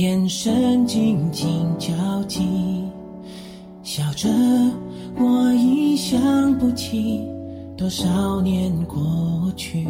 [0.00, 1.46] 眼神紧紧
[1.78, 2.40] 交集，
[3.82, 4.30] 笑着
[5.18, 7.20] 我已想不起
[7.76, 8.98] 多少年过
[9.56, 9.86] 去，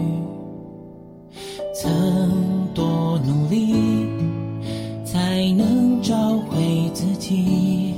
[1.72, 4.04] 曾多努力
[5.04, 7.94] 才能找回自己，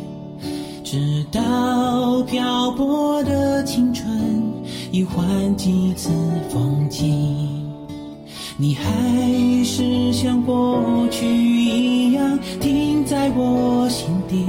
[0.84, 4.06] 直到漂泊的青春
[4.90, 6.10] 已换几次
[6.50, 7.48] 风景。
[8.58, 10.78] 你还是像过
[11.10, 11.26] 去
[12.60, 14.46] 停在我心底，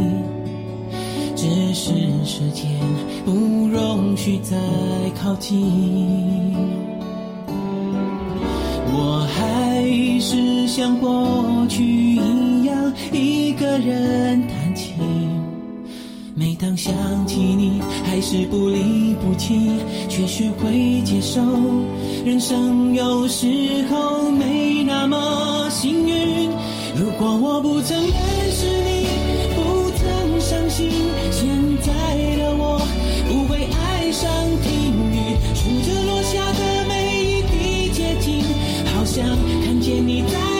[1.35, 1.91] 只是
[2.25, 2.69] 时间
[3.25, 4.57] 不容许再
[5.21, 6.53] 靠近。
[8.95, 9.83] 我还
[10.19, 14.93] 是像过去一样一个人弹琴。
[16.35, 16.93] 每当想
[17.27, 19.71] 起你，还是不离不弃，
[20.09, 21.41] 却学会接受。
[22.25, 23.47] 人生有时
[23.89, 26.49] 候没那么幸运。
[26.95, 28.11] 如果我不曾认
[28.51, 29.07] 识你，
[29.55, 30.91] 不曾伤心，
[31.31, 31.49] 现
[31.81, 31.91] 在
[32.37, 32.79] 的我
[33.27, 34.29] 不会爱上
[34.61, 38.43] 听雨，数着落下的每一滴结晶，
[38.93, 39.25] 好想
[39.65, 40.52] 看见你在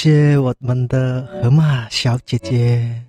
[0.00, 3.02] 谢我们的河马小姐姐。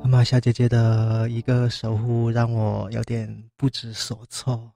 [0.00, 4.70] 河马小姐姐的一个守护让我有点不知所措。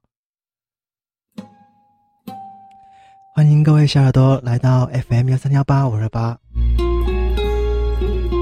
[3.37, 6.37] 欢迎各位小耳朵来到 FM 幺三幺八五二八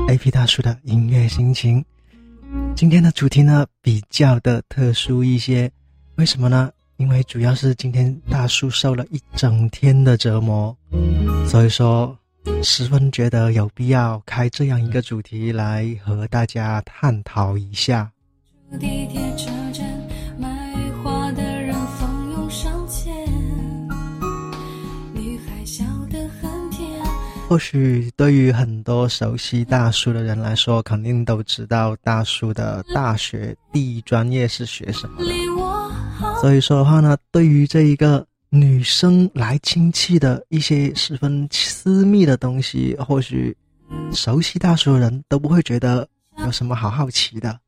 [0.08, 1.84] AP 大叔的音乐心情。
[2.78, 5.68] 今天的主题呢比较的特殊一些，
[6.14, 6.70] 为什么呢？
[6.96, 10.76] 因为主要是今天大叔受了一整天的折磨，
[11.48, 12.16] 所以说
[12.62, 18.12] 十分觉得有必要开这样一个主题来和大家探讨一下。
[18.78, 19.97] 地铁车站
[27.48, 35.32] 或许对于很多熟悉大叔的人来说，肯定都知道大叔的大学第一专业是学什么的。
[36.42, 43.56] 所以说的话呢，对于这一个女生来亲戚的一些十分私密的东西，或许
[44.12, 46.06] 熟悉大叔的人都不会觉得
[46.44, 47.58] 有什么好好奇的。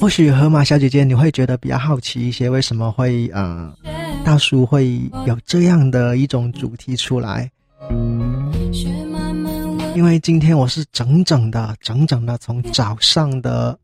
[0.00, 3.72] 或许河马小姐姐你会觉得比较好奇一些，为什么会啊
[4.28, 7.50] 大叔会有这样的一种主题出来？
[9.96, 13.78] 因为今天我是整整的、整整的从早上的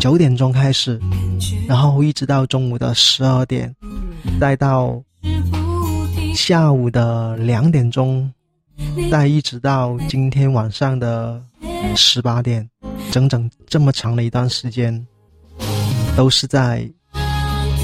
[0.00, 0.98] 九点钟开始，
[1.68, 3.70] 然后一直到中午的十二点，
[4.40, 4.98] 再到
[6.34, 8.32] 下午的两点钟，
[9.10, 11.38] 再一直到今天晚上的
[11.94, 12.66] 十八点，
[13.10, 15.06] 整整这么长的一段时间，
[16.16, 16.90] 都是在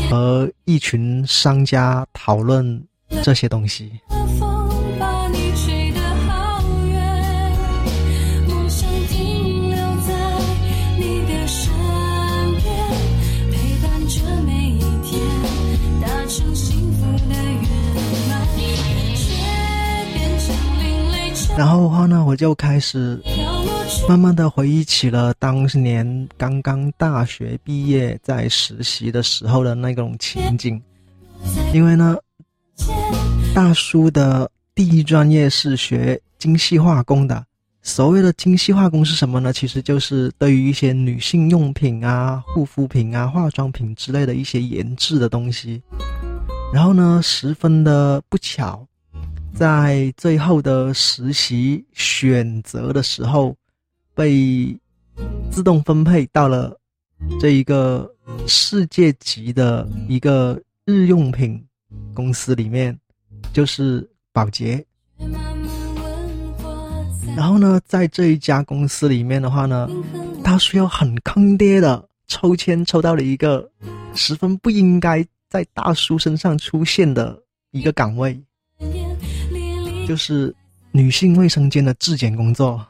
[0.09, 2.83] 和一群商家讨论
[3.23, 3.93] 这些东西。
[21.59, 23.21] 然后的话呢，我就开始
[24.09, 30.81] 慢慢的回忆起了当年刚刚大学毕业在实习的时候的那种情景，
[31.75, 32.17] 因为呢，
[33.53, 37.45] 大叔的第一专业是学精细化工的。
[37.83, 39.53] 所谓的精细化工是什么呢？
[39.53, 45.83] 其实就是对于一些女性用品啊、护肤品啊、化妆品之类的一些研制的东西。
[46.73, 48.87] 然后呢，十分的不巧。
[49.55, 53.56] 在最后的实习选择的时候，
[54.15, 54.77] 被
[55.50, 56.79] 自动分配到了
[57.41, 58.09] 这一个
[58.47, 61.61] 世界级的一个日用品
[62.15, 62.97] 公司里面，
[63.53, 64.85] 就是宝洁。
[67.37, 69.89] 然后呢，在这一家公司里面的话呢，
[70.45, 73.69] 他需要很坑爹的抽签抽到了一个
[74.15, 77.41] 十分不应该在大叔身上出现的
[77.71, 78.41] 一个岗位。
[80.09, 80.55] 就是
[80.91, 82.83] 女性卫生间的质检工作。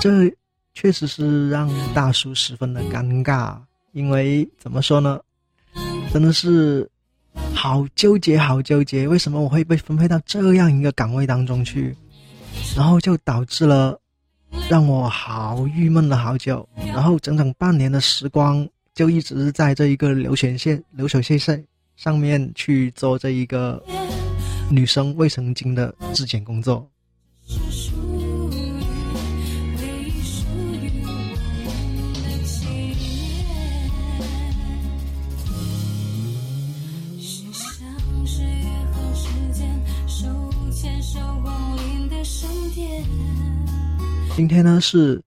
[0.00, 0.34] 这
[0.72, 3.58] 确实是让大叔十分的尴尬，
[3.92, 5.20] 因为怎么说呢，
[6.10, 6.90] 真的是
[7.54, 9.06] 好纠结，好纠结。
[9.06, 11.94] 为什么我会被分配到这样一个岗位当中去？
[12.74, 14.00] 然后就导致了。
[14.68, 21.58] 让我好郁闷了好久，然后整整半年的时光就一直在这一个流水线流水线上
[21.96, 23.82] 上面去做这一个
[24.70, 26.88] 女生卫生巾的质检工作。
[44.38, 45.20] 今天呢是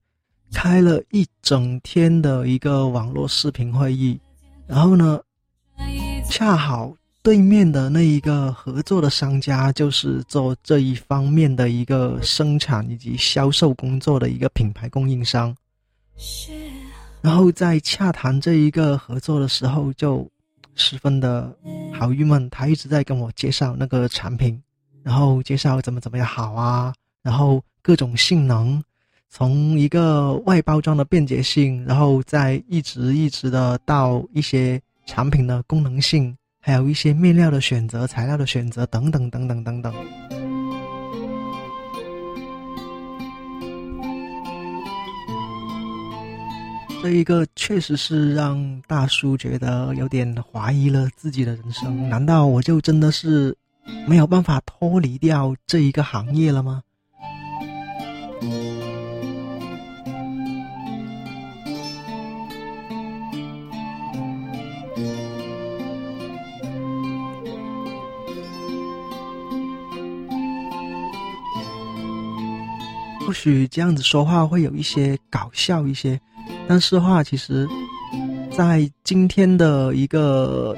[0.54, 4.18] 开了一整天的一个网络视频会议，
[4.66, 5.20] 然后呢，
[6.30, 15.54] 恰好对面的那一个合作的商家就是做这一方面的一个生产以及销售工作的一个品牌供应商，
[17.20, 20.26] 然后在洽谈这一个合作的时候就
[20.74, 21.54] 十分的
[21.92, 24.58] 好郁闷，他一直在跟我介绍那个产品，
[25.02, 28.82] 然后介绍怎么怎么样好啊，然后各种性能。
[29.34, 39.94] 从一个外包装的便捷性，然后再一直一直的到一些产品的功能性，还有一些面料的选择、材料的选择等等等等等等。
[47.02, 52.06] 这一个确实是让大叔觉得有点怀疑了自己的人生。
[52.10, 53.56] 难道我就真的是
[54.06, 56.82] 没有办法脱离掉这一个行业了吗？
[73.32, 76.20] 或许这样子说话会有一些搞笑一些，
[76.68, 77.66] 但是话其实，
[78.54, 80.76] 在今天的一个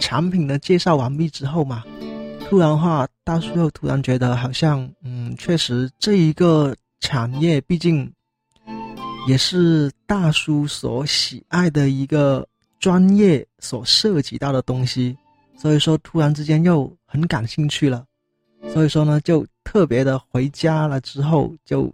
[0.00, 1.84] 产品的介绍完毕之后嘛，
[2.48, 8.10] 突然话大叔又突然觉得好像，嗯，确实这一个产业毕竟
[9.28, 12.48] 也是大叔所喜爱的一个
[12.80, 15.14] 专业所涉及到的东西，
[15.58, 18.06] 所以说突然之间又很感兴趣了，
[18.72, 21.92] 所以说呢就特别的回家了之后就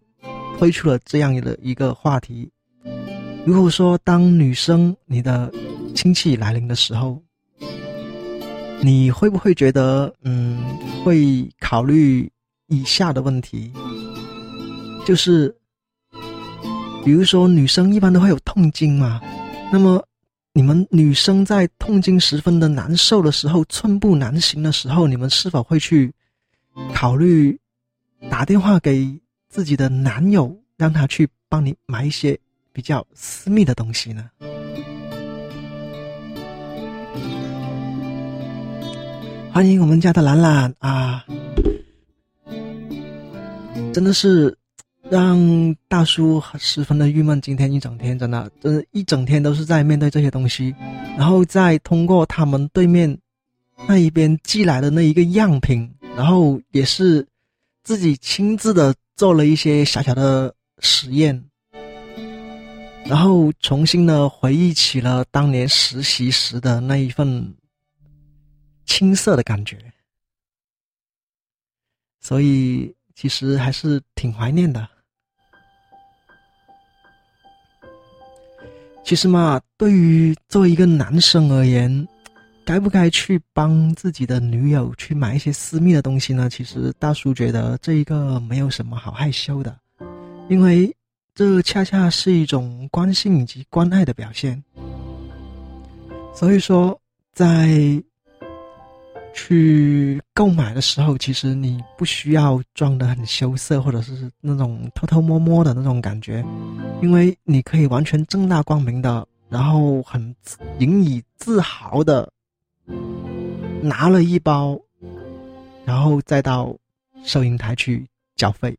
[0.59, 2.47] 推出了这样的一个话题。
[3.47, 5.51] 如果说当女生你的
[5.95, 7.19] 亲戚来临的时候，
[8.83, 10.63] 你会不会觉得，嗯，
[11.03, 12.31] 会考虑
[12.67, 13.73] 以下的问题？
[15.07, 15.49] 就是，
[17.03, 19.23] 比如说女生一般都会有痛经嘛，
[19.73, 20.05] 那么
[20.53, 26.13] 你们女生在痛经十分的难受的时候，寸步难行的时候，你们是否会去
[26.95, 27.59] 考虑
[28.29, 32.39] 打电话给自己的男友，让他去帮你买一些
[32.73, 34.29] 比较私密的东西呢？
[39.53, 41.25] 欢迎我们家的兰兰啊！
[43.93, 44.57] 真的是
[45.09, 47.41] 让大叔十分的郁闷。
[47.41, 50.75] 今天一整天，真的，真的，一整天都是在面对这些东西，
[51.17, 53.19] 然后再通过他们对面
[53.89, 57.27] 那一边寄来的那一个样品，然后也是
[57.91, 61.45] 自己亲自的做了一些小小的实验，
[63.05, 67.53] 然后重新的回忆起了当年实习时的那一份。
[68.87, 69.77] 青涩的感觉，
[72.21, 74.89] 所以其实还是挺怀念的。
[79.05, 82.07] 其实嘛，对于作为一个男生而言，
[82.65, 86.49] 该不该去帮自己的女友去买一些私密的东西呢？
[86.49, 89.77] 其实大叔觉得这一个没有什么好害羞的，
[90.49, 90.95] 因为
[91.35, 94.63] 这恰恰是一种关心以及关爱的表现。
[96.35, 97.01] 所以说，
[97.33, 98.03] 在。
[99.33, 106.45] 去购买的时候，其实你不需要装的很羞涩，或者是那种偷偷摸摸的那种感觉，
[107.01, 110.35] 因为你可以完全正大光明的，然后很
[110.81, 112.29] 引以自豪的
[113.83, 114.81] 拿了一包，
[115.85, 116.77] 然后再到
[117.25, 118.07] 收银台去
[118.37, 118.77] 缴费。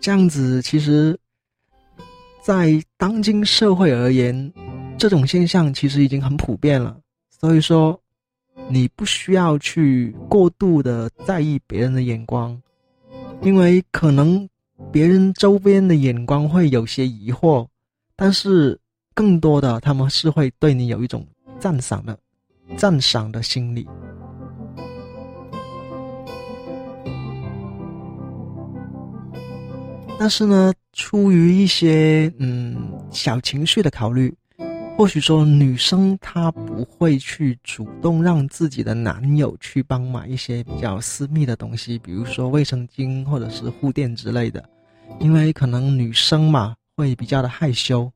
[0.00, 1.18] 这样子，其实，
[2.42, 4.52] 在当今社会而言，
[4.98, 6.98] 这种现象其实已经很普遍了。
[7.28, 7.98] 所以说。
[8.68, 12.60] 你不需要去过度的在意别人的眼光，
[13.40, 14.46] 因为可能
[14.92, 17.66] 别人周边的眼光会有些疑惑，
[18.14, 18.78] 但是
[19.14, 21.26] 更多的他们是会对你有一种
[21.58, 22.16] 赞赏的、
[22.76, 23.88] 赞赏的心理。
[30.18, 32.76] 但是呢，出于一些嗯
[33.10, 34.32] 小情绪的考虑。
[34.94, 44.62] 或许说，女生她不会去主动让自己的男友去帮买一些比较私密的东西，比如说卫生巾或者是护垫之类的，
[45.18, 48.08] 因为可能女生嘛会比较的害羞。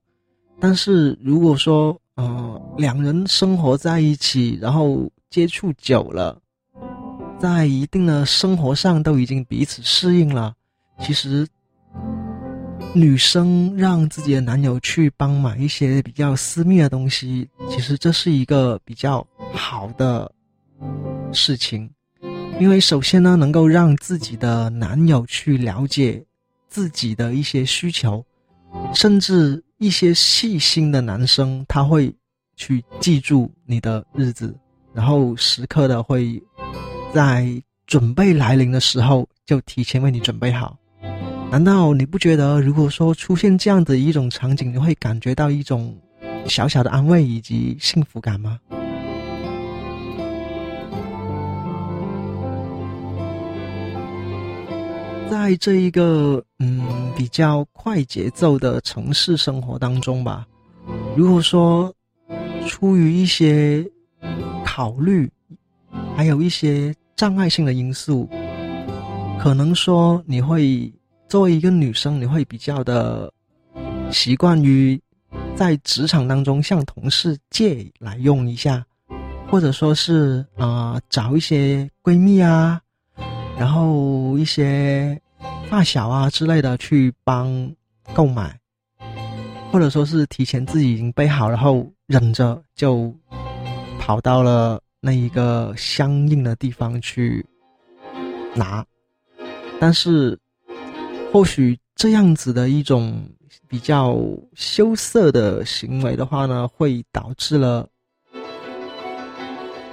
[0.60, 6.38] 但是如果说，呃，两人生活在一起，然后接触久了，
[7.38, 10.54] 在一定的生活上都已经彼此适应了，
[11.00, 11.46] 其实。
[12.94, 20.30] 女生让自己的男友去帮买一些比较私密的东西，其实这是一个比较好的
[21.30, 21.90] 事情，
[22.58, 26.24] 因为首先呢，能够让自己的男友去了解
[26.70, 28.24] 自己的一些需求，
[28.94, 32.14] 甚至一些细心的男生他会
[32.56, 34.56] 去记住你的日子，
[34.94, 36.42] 然后时刻的会
[37.12, 37.46] 在
[37.86, 40.76] 准备来临的时候就提前为你准备好。
[41.50, 45.96] 难道你不觉得，如果说出现这样的一种场景，你会感觉到一种
[46.46, 48.58] 小小的安慰以及幸福感吗？
[55.30, 56.82] 在这一个嗯
[57.16, 60.46] 比较快节奏的城市生活当中吧，
[61.16, 61.92] 如果说
[62.66, 63.84] 出于一些
[64.64, 65.30] 考虑，
[66.16, 68.28] 还有一些障碍性的因素，
[69.38, 70.92] 可能说你会。
[71.28, 73.32] 作为一个女生，你会比较的
[74.12, 74.98] 习惯于
[75.56, 78.86] 在职场当中向同事借来用一下，
[79.50, 82.80] 或者说是啊找一些闺蜜啊，
[83.58, 85.20] 然后一些
[85.68, 87.70] 发小啊之类的去帮
[88.12, 88.58] 购买，
[89.72, 93.14] 或者说是提前自己已经备好，然后忍着就
[93.98, 97.44] 跑到了那一个相应的地方去
[98.54, 98.84] 拿，
[99.80, 100.38] 但是。
[101.32, 103.28] 或许这样子的一种
[103.68, 104.18] 比较
[104.54, 107.86] 羞涩的行为的话呢，会导致了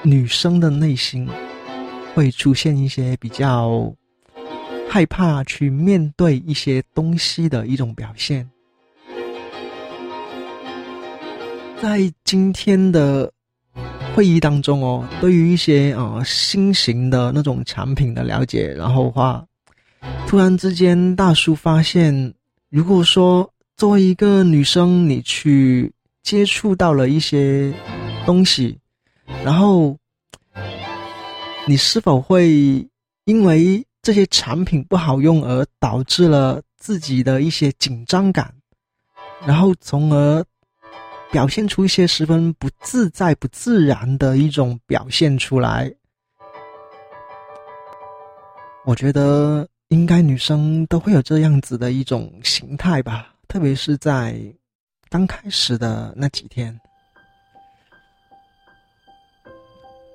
[0.02, 1.28] 女生的内心
[2.14, 3.94] 会出现一些比较
[4.90, 8.48] 害怕去面对一些东西的一种表现。
[11.82, 13.32] 在今天的
[14.16, 19.44] 会议当中哦，对于一些啊新型的那种产品的了解，然后话，
[20.28, 22.34] 突然之间大叔发现，
[22.70, 25.92] 如果说作为一个女生，你去
[26.22, 27.74] 接触到了一些
[28.26, 28.78] 东西。
[29.44, 29.98] 然后，
[31.66, 32.86] 你是否会
[33.24, 38.54] 因为这些产品不好用而导致了自己的一些紧张感，
[39.46, 40.44] 然后从而
[41.32, 45.90] 表现出一些十分不自在、不自然的一种表现出来？
[48.86, 54.38] 我觉得应该女生都会有这样子的一种形态吧，特别是在
[55.10, 56.78] 刚开始的那几天。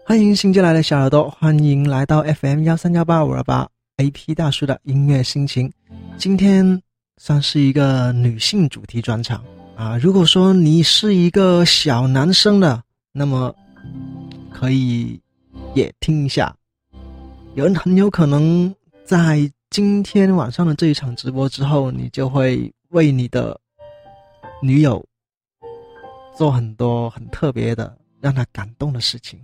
[0.08, 5.70] 欢迎新进来的小耳朵，欢迎来到 FM 幺三幺八五二八 AP 大叔的音乐心情。
[6.16, 6.82] 今天
[7.18, 9.44] 算是一个女性主题专场
[9.76, 9.98] 啊。
[9.98, 13.54] 如果说你是一个小男生的，那么
[14.50, 15.20] 可以
[15.74, 16.56] 也听一下。
[17.54, 18.74] 有人很有可能
[19.04, 19.38] 在
[19.68, 23.60] 今天晚上的这一场直播之后，你就会为你的
[24.62, 25.04] 女友
[26.34, 29.38] 做很多很特别的、让她感动的事情。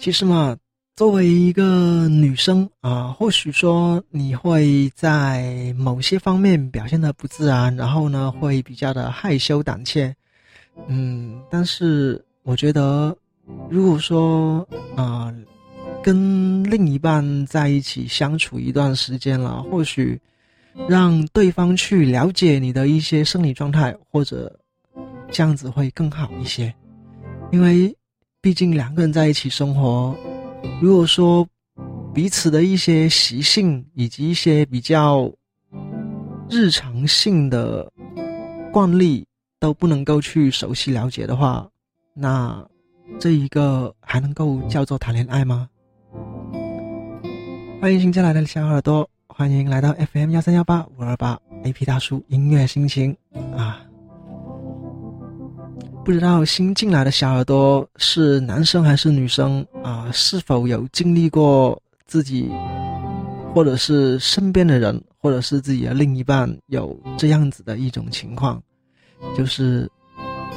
[0.00, 0.56] 其实嘛，
[0.96, 10.16] 作为一个女生啊，或许说你会在某些方面表现的不自然，然后呢，会比较的害羞胆怯。
[10.88, 13.14] 嗯，但是我觉得，
[13.68, 14.66] 如果说
[14.96, 15.30] 啊，
[16.02, 20.18] 跟另一半在一起相处一段时间了，或许
[20.88, 24.58] 让对方去了解你的一些生理状态，或者
[25.30, 26.74] 这样子会更好一些，
[27.52, 27.94] 因为。
[28.42, 30.16] 毕竟两个人在一起生活，
[30.80, 31.46] 如果说
[32.14, 35.30] 彼此的一些习性以及一些比较
[36.48, 37.86] 日常性的
[38.72, 39.26] 惯例
[39.58, 41.68] 都不能够去熟悉了解的话，
[42.14, 42.66] 那
[43.18, 45.68] 这一个还能够叫做谈恋爱吗？
[47.78, 53.14] 欢迎新进来的小耳朵，欢迎来到 FM 幺三幺八五二八 AP 大叔音乐心情
[53.54, 53.84] 啊。
[56.02, 60.10] 不知道新进来的小耳朵是男生还是女生啊？
[60.12, 62.50] 是否有经历过自己，
[63.54, 68.60] 或者是身边的人，或者是自己的另一半有这样子的一种情况，
[69.36, 69.88] 就是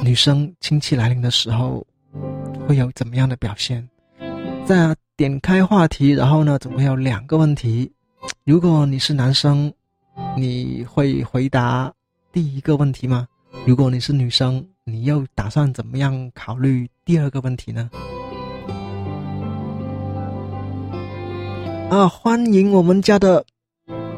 [0.02, 1.86] 女生亲戚来临的时候
[2.66, 3.86] 会有怎么样的表现？
[4.64, 7.92] 在点开话题，然后呢，总会有两个问题。
[8.44, 9.72] 如果你是男生，
[10.36, 11.92] 你会回答
[12.32, 13.28] 第一个问题吗？
[13.66, 14.66] 如果你是女生？
[14.86, 17.88] 你又打算怎么样考虑第二个问题呢？
[21.90, 23.42] 啊，欢迎我们家的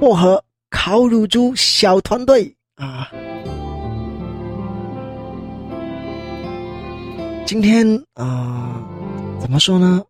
[0.01, 3.09] 薄荷烤乳猪小团队啊！
[7.47, 8.83] 今天啊，
[9.41, 10.03] 怎么说呢？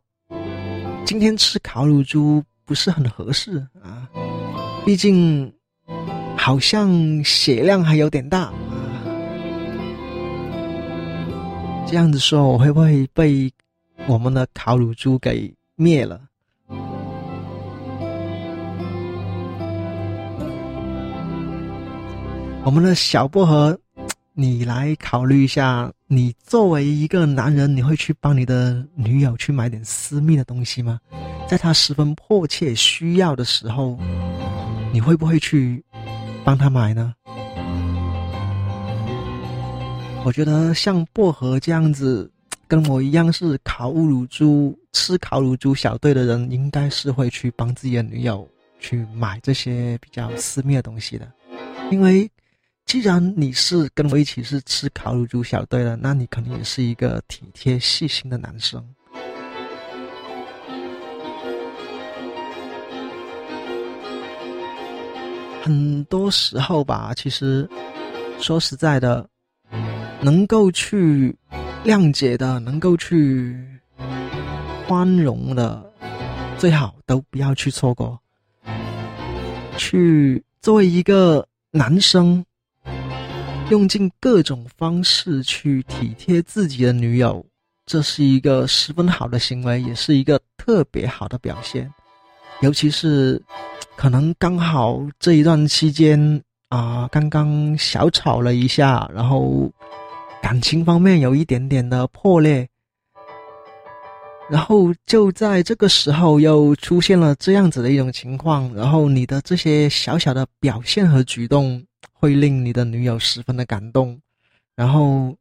[1.05, 4.09] 今天吃烤乳猪不是很合适啊，
[4.87, 5.53] 毕竟
[6.35, 8.51] 好像血量还有点大。
[11.88, 13.51] 这样子说，我会不会被
[14.09, 16.20] 我们的烤乳猪给灭了？
[22.64, 23.79] 我们的小薄荷，
[24.35, 30.99] 你来考虑一下，你作为一个男人，你会去帮你的女友去买点私密的东西吗？
[31.46, 33.96] 在她十分迫切需要的时候，
[34.92, 35.85] 你会不会去
[36.44, 37.14] 帮她买呢？
[40.27, 42.29] 我觉得像薄荷这样子，
[42.67, 48.47] 跟我一样是烤乳猪吃烤乳猪小队的人，应该是会去帮自己的女友
[48.81, 51.33] 去买这些比较私密的东西的。
[51.93, 52.29] 因为
[52.87, 58.85] 既然你是跟我一起是吃烤乳猪小队的，那你肯定也是一个体贴细心的男生。
[65.62, 67.69] 很多时候吧，其实
[68.41, 69.25] 说实在的。
[70.27, 71.33] 能够去
[71.85, 73.57] 谅解的，能够去
[74.85, 75.89] 宽容的，
[76.59, 78.19] 最好都不要去错过。
[79.77, 82.45] 去作为一个男生，
[83.71, 87.47] 用尽各种方式去体贴自己的女友，
[87.85, 91.89] 这是一个十分好的行为，也是一个特别好的表现。
[92.62, 93.41] 尤其是
[93.95, 96.43] 可能刚好这一段期间。
[96.69, 99.71] 啊，刚刚小吵了一下，然后
[100.47, 102.69] 感情方面有一点点的破裂，
[104.49, 114.17] 然后就在这个时候又出现了这样子的一种情况，然后你的这些小小的表现和举动会令你的女友十分的感动，
[114.77, 115.35] 然后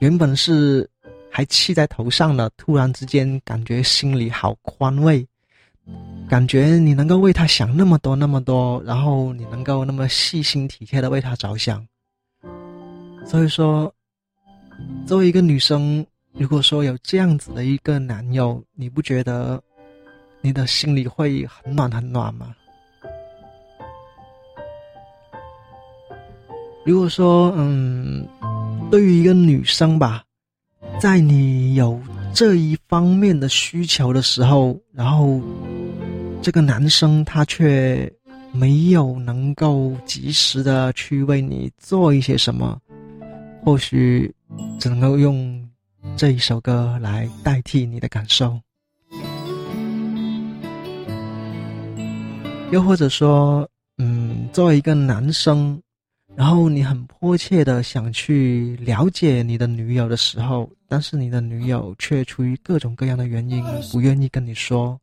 [0.00, 0.88] 原本是
[1.30, 5.28] 还气在头上的，突然之间感觉心里好宽慰。
[6.26, 11.86] 感觉你能够为他想那么多那么多，然后你能够那么细心体贴的为他着想。
[13.26, 13.92] 所以说，
[15.06, 19.62] 作为一个女生，如果说有这样子的一个男友，你不觉得
[20.40, 22.54] 你的心里会很暖很暖吗？
[26.84, 28.26] 如果说，嗯，
[28.90, 30.22] 对于一个女生吧，
[31.00, 32.00] 在你有
[32.32, 35.40] 这一方面的需求的时候，然后。
[36.40, 38.10] 这个男生他却
[38.52, 42.80] 没有能够及时的去为你做一些什么，
[43.64, 44.32] 或许
[44.78, 45.68] 只能够用
[46.16, 48.60] 这一首歌来代替你的感受，
[52.70, 55.80] 又或者说，嗯，作为一个男生，
[56.36, 64.98] 然后你很迫切的想去了解你的女友的时候，但是你的女友却出于各种各样的原因不愿意跟你说。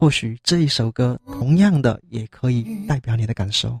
[0.00, 3.80] 或许这一首歌同样的也可以代表你的感受。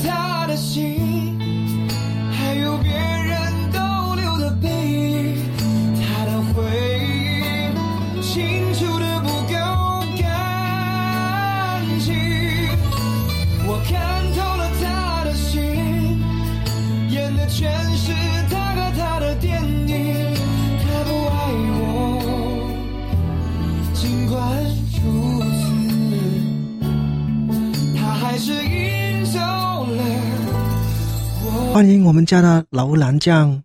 [31.73, 33.63] 欢迎我们家的楼兰酱。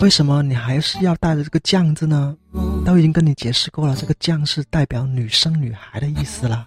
[0.00, 2.36] 为什么你还是要带着这个“酱”字呢？
[2.84, 6.66] 都已经跟你解释过了，这个“酱”是代表女生、女孩的意思了。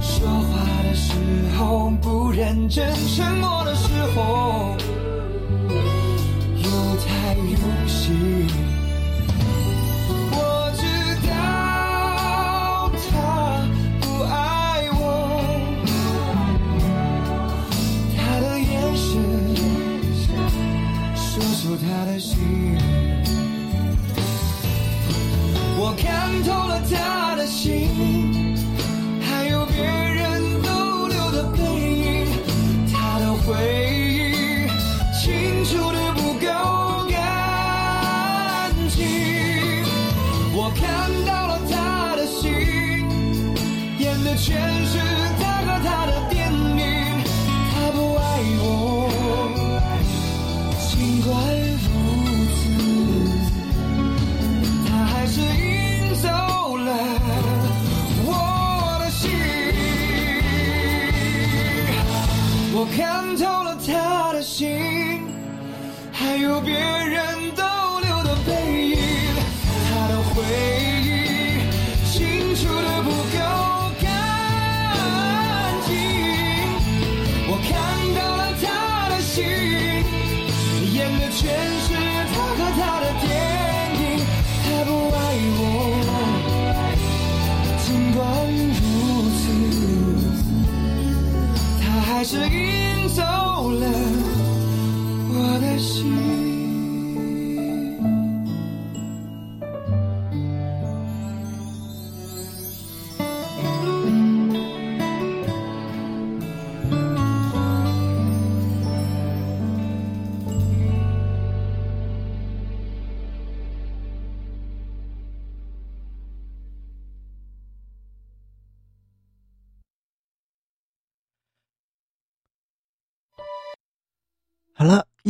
[0.00, 1.14] 说话的时
[1.56, 4.76] 候不认真，沉默的时候。
[10.30, 10.36] 我
[10.76, 10.82] 知
[11.28, 11.30] 道
[13.10, 13.12] 他
[14.00, 14.34] 不爱
[14.92, 14.98] 我，
[18.16, 19.06] 他的眼神
[21.14, 21.28] 说
[21.60, 22.32] 出他的心，
[25.78, 26.08] 我看
[26.44, 28.56] 透了他的心，
[29.20, 30.07] 还有别人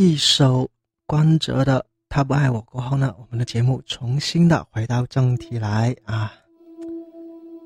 [0.01, 0.65] 一首
[1.05, 6.31] 关喆的《他不爱我》过后呢，我们的节目重新的回到正题来啊。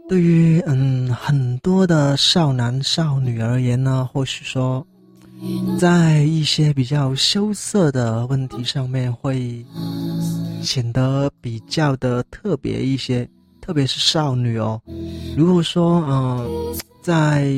[0.09, 4.83] 对于嗯很多的少男少女而言呢，或许说，
[5.77, 9.63] 在一些比较羞涩的问题上面会
[10.63, 13.29] 显得比较的特别一些，
[13.61, 14.81] 特别是少女哦。
[15.37, 17.53] 如果说嗯，在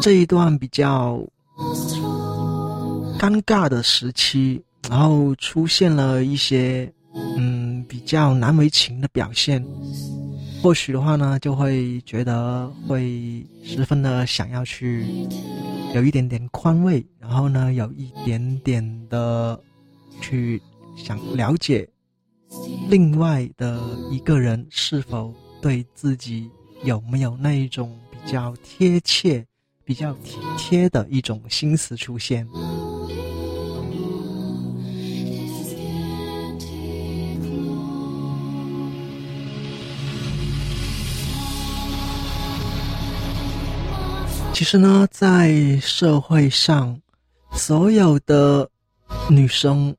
[0.00, 1.22] 这一段比较
[3.22, 6.92] 尴尬的时期，然后出现了一些
[7.36, 9.64] 嗯比较难为情的表现。
[10.60, 15.06] 或许的话呢，就会觉得会十分的想要去
[15.94, 19.56] 有一点点宽慰，然后呢，有一点点的
[20.20, 20.60] 去
[20.96, 21.88] 想了解
[22.88, 23.80] 另外的
[24.10, 26.50] 一个人是否对自己
[26.82, 29.46] 有没有那一种比较贴切、
[29.84, 32.44] 比较体贴的一种心思出现。
[44.52, 46.96] 其实呢，在社会上，
[47.52, 48.68] 所有的
[49.28, 49.94] 女生、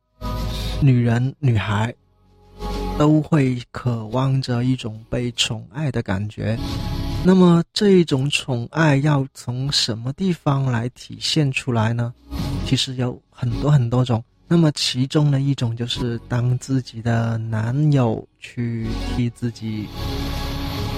[0.79, 1.93] 女人、女孩，
[2.97, 6.57] 都会渴望着一种被宠爱的感觉。
[7.25, 12.13] 那么，这一种宠爱要从什么地方来体现出来呢？
[12.65, 14.23] 其实有很多很多种。
[14.47, 19.87] 那么，其中的一种就是当自己的男友去替自己。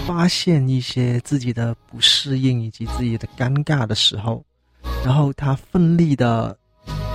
[0.08, 4.46] 发现一些自己的不适应以及自己的尴尬的时候，
[5.04, 6.56] 然后他奋力的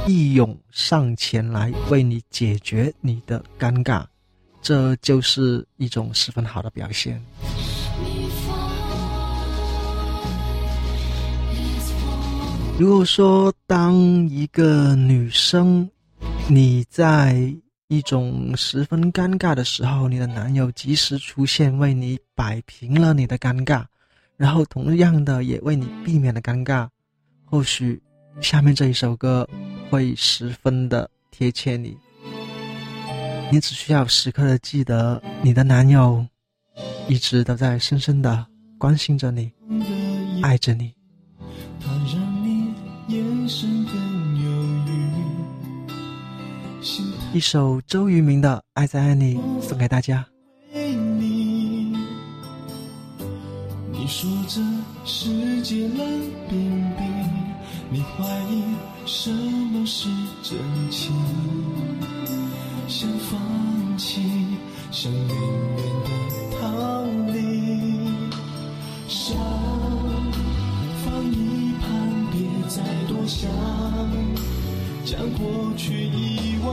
[0.08, 4.04] 义勇上前来为你解决你的尴尬，
[4.60, 7.22] 这就是一种十分好的表现。
[12.76, 13.94] 如果说当
[14.28, 15.88] 一个女生
[16.48, 17.54] 你在。
[17.90, 23.84] 一种十分尴尬的时候，你的男友及时出现，为你摆平了你的尴尬，
[24.36, 26.88] 然后同样的也为你避免了尴尬。
[27.44, 28.00] 或许
[28.40, 29.44] 下面这一首歌
[29.90, 31.98] 会十分的贴切你。
[33.50, 36.24] 你只需要时刻的记得，你的男友
[37.08, 38.46] 一直都在深深的
[38.78, 39.50] 关心着你，
[40.42, 40.99] 爱着你。
[47.32, 50.26] 一首周渝民的《爱在爱你》送给大家。
[53.92, 54.60] 你说这
[55.04, 55.96] 世界冷
[56.48, 57.06] 冰冰，
[57.88, 58.64] 你怀疑
[59.06, 60.08] 什么是
[60.42, 60.58] 真
[60.90, 61.14] 情？
[62.88, 63.40] 想放
[63.96, 64.20] 弃，
[64.90, 66.10] 想远远的
[66.60, 68.10] 逃离，
[69.06, 69.36] 想
[71.04, 71.88] 放一旁，
[72.32, 73.48] 别再多想。
[75.10, 76.72] 将过去遗忘，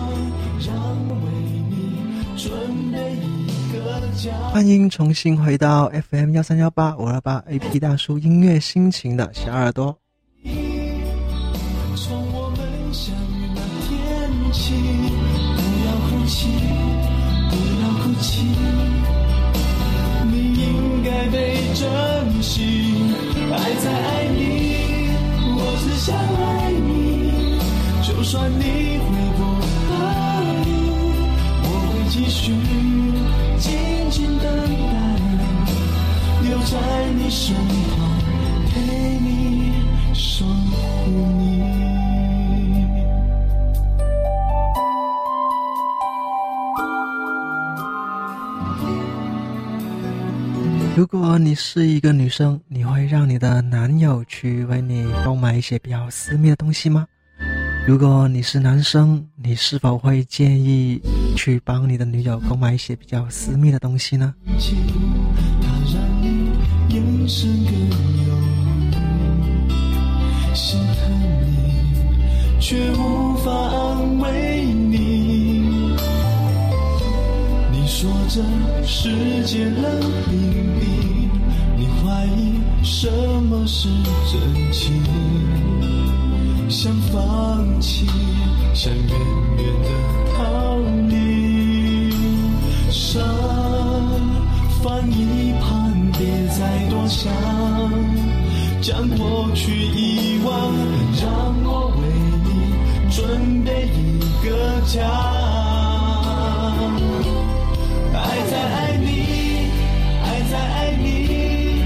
[0.59, 0.75] 让
[1.09, 1.31] 为
[1.71, 1.97] 你
[2.37, 2.51] 准
[2.91, 4.31] 备一个家。
[4.51, 9.97] 欢迎重新回到 FM 幺三幺八五二八 AP 大叔音乐心情的小耳朵。
[11.95, 12.59] 从我们
[12.93, 13.97] 相遇那天
[14.53, 14.75] 起，
[15.57, 16.47] 不要哭泣，
[17.49, 18.45] 不要哭泣，
[20.31, 22.61] 你应该被珍惜。
[23.51, 24.37] 爱在爱你，
[25.57, 26.76] 我只想爱你。
[28.27, 29.05] 就算你会
[29.37, 29.39] 不
[29.87, 29.95] 答
[30.65, 30.69] 应，
[31.63, 32.51] 我会继续
[33.57, 33.71] 静
[34.11, 34.45] 静等
[34.91, 34.95] 待，
[36.43, 36.75] 留在
[37.15, 37.95] 你身旁，
[38.67, 38.75] 陪
[39.21, 39.71] 你
[40.13, 41.63] 守护你。
[50.97, 57.07] 如果你是一个女生，你会让你的男友去为你购买一些比较私密的东西吗？
[57.87, 61.01] 如果你是男生，你是否会建议
[61.37, 64.35] 去帮你的女友购买一些比较私密的东西呢？
[64.49, 64.77] 心
[70.99, 71.09] 疼
[71.45, 75.95] 你，却无法安慰你。
[77.71, 78.43] 你说这
[78.85, 79.09] 世
[79.45, 81.29] 界冷冰冰，
[81.77, 83.09] 你怀疑什
[83.43, 83.87] 么是
[84.29, 85.56] 真情。
[86.69, 88.05] 想放弃，
[88.73, 89.03] 想远
[89.57, 89.89] 远的
[90.35, 90.77] 逃
[91.07, 92.11] 离，
[92.91, 93.23] 伤
[94.83, 97.31] 放一旁，别再多想，
[98.81, 100.73] 将过去遗忘，
[101.21, 102.03] 让我为
[102.43, 102.49] 你
[103.15, 105.01] 准备一个家。
[108.13, 108.19] 爱
[108.51, 109.07] 在爱你，
[110.21, 111.81] 爱在爱你，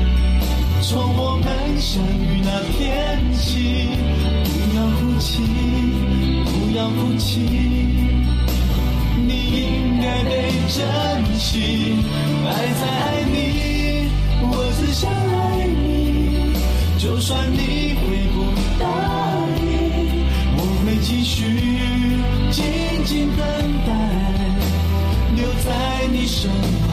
[0.82, 1.46] 从我们
[1.80, 3.89] 相遇那天起，
[4.82, 5.44] 不要哭泣，
[6.44, 7.39] 不要哭泣，
[9.28, 10.80] 你应该被珍
[11.38, 11.94] 惜。
[12.48, 14.10] 爱在爱你，
[14.41, 14.44] 我
[14.80, 16.56] 只想爱你，
[16.98, 18.38] 就算你会不
[18.80, 18.84] 答
[19.62, 19.62] 应，
[20.58, 21.38] 我会继续
[22.50, 22.65] 静
[23.06, 23.39] 静等
[23.86, 23.89] 待，
[25.36, 25.70] 留在
[26.12, 26.50] 你身
[26.88, 26.90] 旁，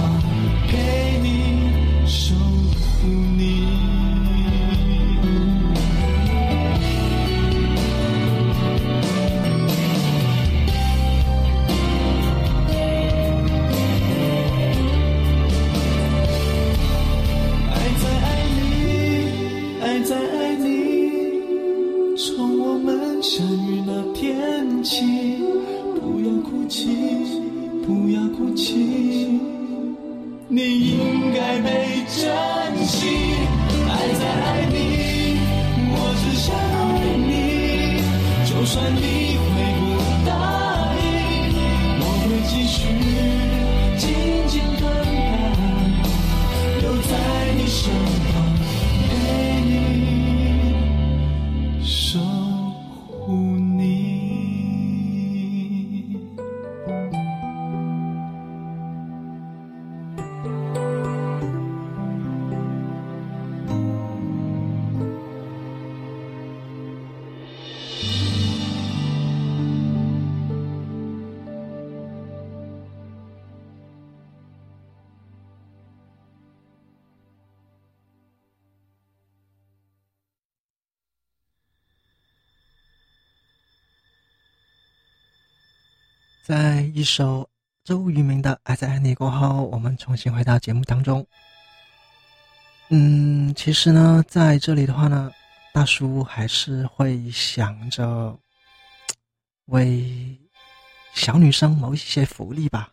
[86.48, 87.46] 在一首
[87.84, 91.26] 周渝民的《爱在爱你》过后，我们重新回到节目当中。
[92.88, 95.30] 嗯，其实呢，在这里的话呢，
[95.74, 98.34] 大叔还是会想着
[99.66, 100.40] 为
[101.12, 102.88] 小女生谋一些福利吧。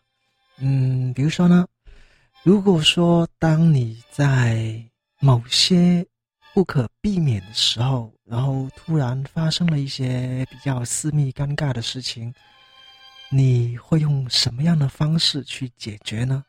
[0.58, 1.66] 嗯，比如说呢，
[2.42, 4.78] 如果说当你在
[5.18, 6.06] 某些
[6.52, 12.34] 不可避免的时候，然后突然发生了一些比较私密、尴尬的事情，
[13.30, 16.44] 你会用什么样的方式去解决呢？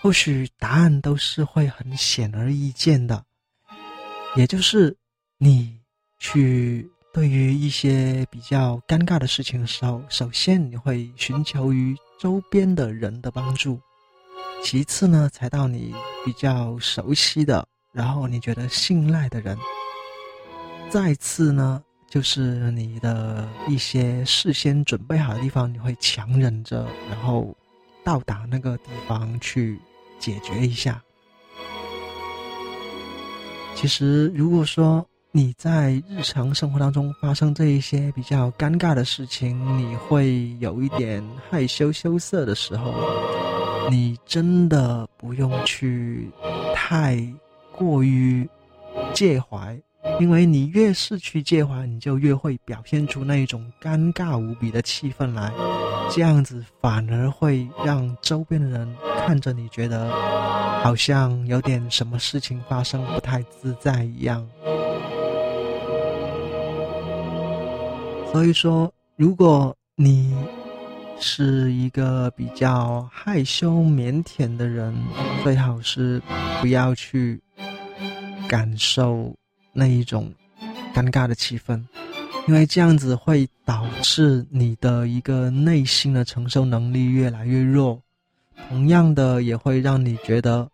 [0.00, 3.22] 或许答案都是会很显而易见的，
[4.34, 4.96] 也就是
[5.36, 5.78] 你
[6.18, 13.78] 去对于一些比较尴尬的事情的时候，首先你会寻求于周边的人的帮助，
[14.64, 19.58] 其次呢才到你比较熟悉的，然后你觉得信赖的人，
[20.88, 27.56] 再次呢就是你的一些事先准备好的地方，你会强忍着，然后
[28.04, 29.78] 到达那个地方去
[30.18, 31.00] 解决一下。
[33.76, 42.92] 其实，如果说你在日常生活当中发生这一些比较尴尬的事情，你会有一点害羞羞涩的时候，
[43.88, 46.28] 你真的不用去
[46.74, 47.24] 太
[47.72, 48.46] 过于
[49.14, 49.80] 介怀。
[50.20, 55.50] 因为你越是去介怀，你就越会表现出那一种尴尬无比的气氛来，
[56.10, 60.10] 这样子反而会让周边的人看着你觉得
[60.82, 64.46] 好像有点什么事情发生不太自在一样。
[68.30, 70.36] 所以说，如果你
[71.18, 74.94] 是一个比较害羞腼腆的人，
[75.42, 76.20] 最好是
[76.60, 77.40] 不要去
[78.46, 79.34] 感受。
[79.72, 80.32] 那一种
[80.94, 81.82] 尴尬的气氛，
[82.48, 88.00] 因为这样子会导致你的一个内心的承受能力越来越弱，
[88.68, 90.68] 同样的也会让你觉得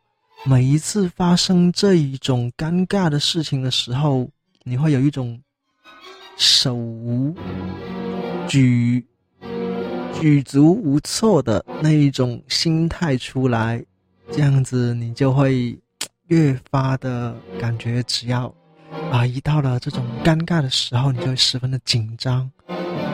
[0.45, 4.29] 每一次发生这一种尴尬的事情的时候，
[4.65, 5.41] 你会有一种
[6.37, 7.35] 手无
[8.49, 9.05] 举
[10.19, 13.85] 举足无措的那一种心态出来，
[14.33, 15.79] 这样子你就会
[16.29, 18.53] 越发的感觉只要。
[19.11, 22.51] 啊，一到了这种尴尬的时候，你就会十分的紧张，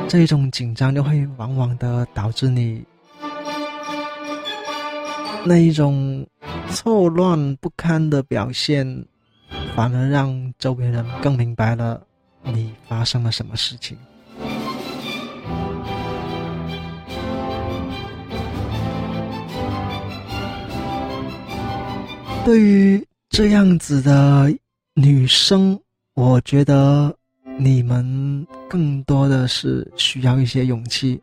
[0.08, 2.84] 这一种紧张就会往往的导致你
[5.44, 6.26] 那一种
[6.70, 8.84] 错乱不堪的表现，
[9.76, 12.00] 反而让周围人更明白了
[12.42, 13.96] 你发生了什么事情。
[22.44, 24.52] 对于这样子的。
[24.94, 25.80] 女生，
[26.14, 27.16] 我觉得
[27.58, 31.18] 你们更多的是需要一些勇气，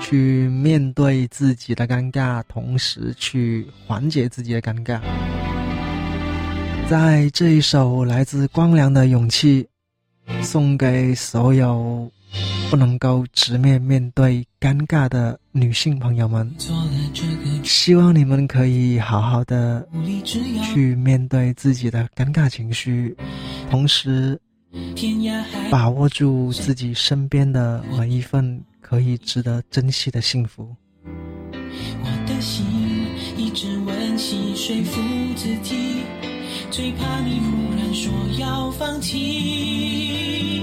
[0.00, 5.00] 去面对自己的尴尬，同时去缓解自己的尴尬。
[6.88, 9.66] 在这一首来自光良的勇气，
[10.40, 12.08] 送给所有
[12.70, 16.54] 不能够直面面对尴尬的女性朋友们。
[17.66, 19.86] 希望你们可以好好的
[20.64, 23.16] 去面对自己的尴尬情绪，
[23.68, 24.40] 同时
[25.68, 30.74] 把握住自己身边的每一份可以值得珍惜的幸福。
[31.02, 32.64] 我的心
[33.36, 35.02] 一直温习说服
[35.34, 35.74] 自己。
[36.70, 40.62] 最怕你忽然说要放弃，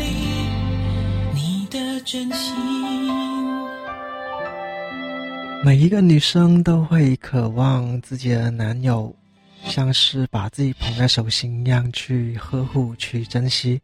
[1.71, 2.55] 的真心。
[5.63, 9.15] 每一个女生都会渴望自己的男友
[9.65, 13.81] 像是把自己捧在手心一样去呵护、去珍惜。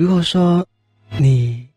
[0.00, 0.66] 如果说
[1.18, 1.68] 你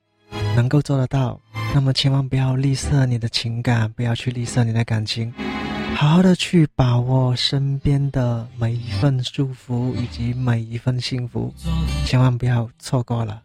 [0.55, 1.39] 能够做得到。
[1.73, 5.31] 那么千万不要吝啬你的情感，不要去吝啬你的感情，
[5.95, 11.53] 好好的去把握身边的每一份祝福以及每一份幸福，
[12.05, 13.43] 千万不要错过了。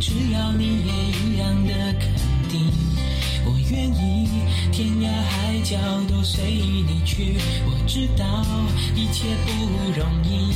[0.00, 2.08] 只要你也一样的肯
[2.48, 2.70] 定，
[3.44, 4.28] 我愿意
[4.70, 5.76] 天涯海角
[6.08, 7.36] 都随你去。
[7.66, 8.24] 我知道
[8.94, 9.50] 一切不
[9.98, 10.54] 容易。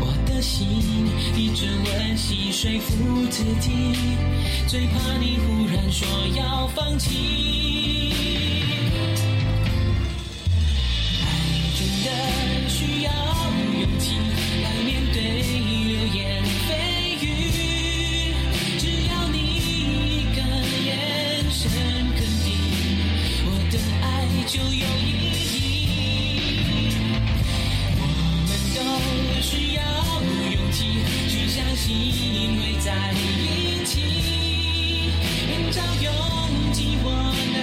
[0.00, 0.66] 我的心
[1.36, 3.70] 一直温习说服自己，
[4.66, 6.06] 最怕你忽然说
[6.36, 8.12] 要放弃。
[11.22, 11.24] 爱
[11.76, 13.10] 真的需要
[24.48, 24.72] 就有意
[25.36, 25.92] 义。
[28.00, 28.02] 我
[28.48, 28.78] 们都
[29.42, 29.80] 需要
[30.52, 30.78] 勇气。
[31.28, 31.86] 去相信
[32.56, 34.00] 会在一起，
[35.50, 36.08] 人潮拥
[36.72, 37.06] 挤，我
[37.52, 37.56] 能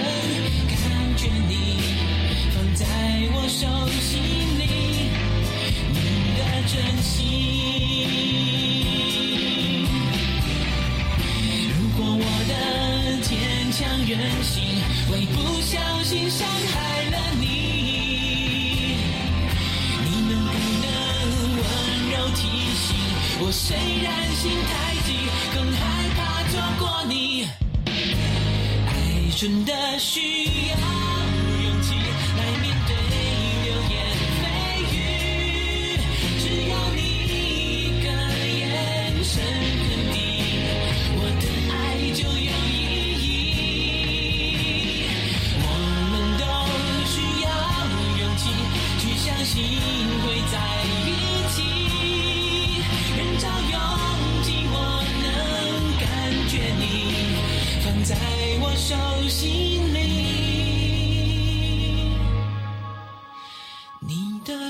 [0.70, 0.78] 感
[1.18, 1.52] 觉你
[2.54, 2.86] 放在
[3.34, 3.66] 我手
[4.00, 4.14] 心
[4.60, 4.64] 里，
[5.92, 5.98] 你
[6.38, 7.10] 的真心。
[11.74, 12.54] 如果我的
[13.24, 13.34] 坚
[13.72, 14.14] 强任
[14.44, 14.54] 性
[15.08, 17.46] 会不小心伤害了你，
[20.04, 20.86] 你能不能
[21.58, 21.64] 温
[22.10, 22.42] 柔提
[22.74, 22.86] 醒？
[23.40, 24.74] 我虽然心太
[25.06, 25.08] 急，
[25.54, 25.80] 更害
[26.18, 27.14] 怕错过你。
[28.88, 28.90] 爱
[29.38, 30.76] 真的需要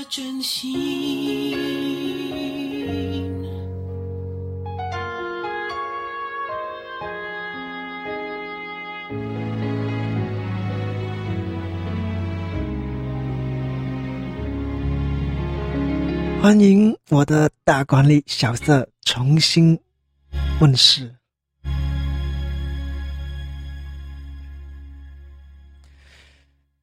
[0.08, 1.56] 真心。
[16.46, 19.76] 欢迎我的大管理小色重新
[20.60, 21.12] 问世。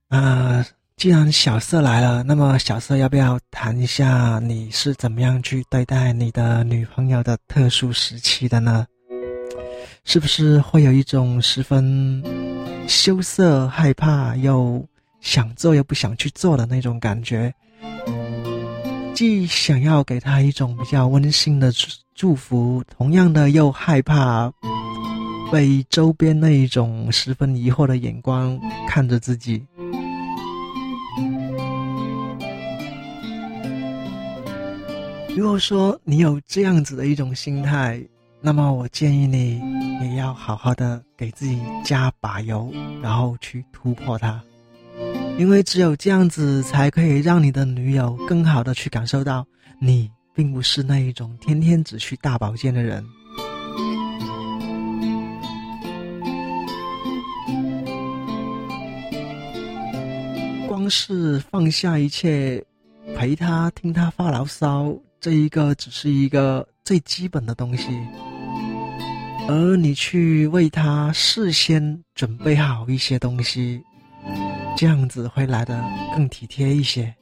[0.10, 0.66] 啊，
[1.04, 8.88] 既然小色来了，那么小色要不要谈一下你是怎么样去对待你的女朋友的特殊时期的呢？
[10.06, 12.24] 是不是会有一种十分
[12.88, 14.82] 羞涩、害怕又
[15.20, 17.54] 想做又不想去做的那种感觉？
[19.14, 21.70] 既想要给她一种比较温馨的
[22.16, 24.50] 祝福，同样的又害怕
[25.52, 29.62] 被周边那一种十分疑惑的眼光看着自己。
[35.36, 38.00] 如果说你有这样子的一种心态，
[38.40, 39.60] 那么我建议你
[40.02, 42.72] 也要好好的给自己加把油，
[43.02, 44.40] 然后去突破它，
[45.40, 49.44] 因为只有这样子才可以让你的女友更好的去感受到
[49.80, 53.04] 你并不是那一种天天只去大保健的人。
[60.68, 62.64] 光是放下一切，
[63.16, 64.94] 陪他听他发牢骚，
[65.24, 67.88] 这一个只是一个最基本的东西。
[69.48, 73.82] 而你去为他事先准备好一些东西，
[74.76, 75.82] 这样子会来的
[76.14, 77.16] 更体贴一些。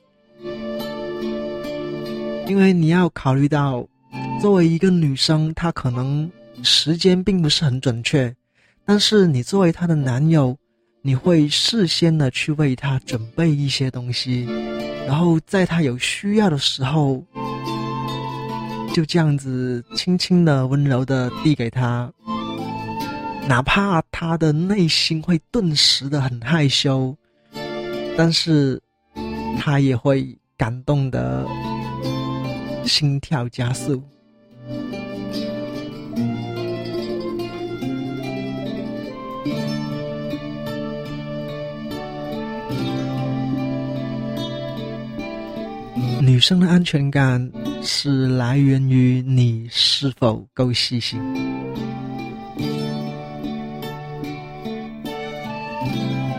[2.47, 3.87] 因为你要考虑到，
[4.41, 6.27] 作为一个女生，她可能
[6.63, 8.35] 时间并不是很准确，
[8.83, 10.57] 但是你作为她的男友，
[11.03, 14.47] 你会事先的去为她准备一些东西，
[15.05, 17.23] 然后在她有需要的时候。
[18.93, 22.11] 就这样子轻轻的、温柔的递给他，
[23.47, 27.15] 哪怕他的内心会顿时的很害羞，
[28.17, 28.81] 但是
[29.57, 31.47] 他也会感动的
[32.83, 34.03] 心跳加速。
[46.21, 47.51] 女生的安全感
[47.83, 51.19] 是来源于你是否够细心。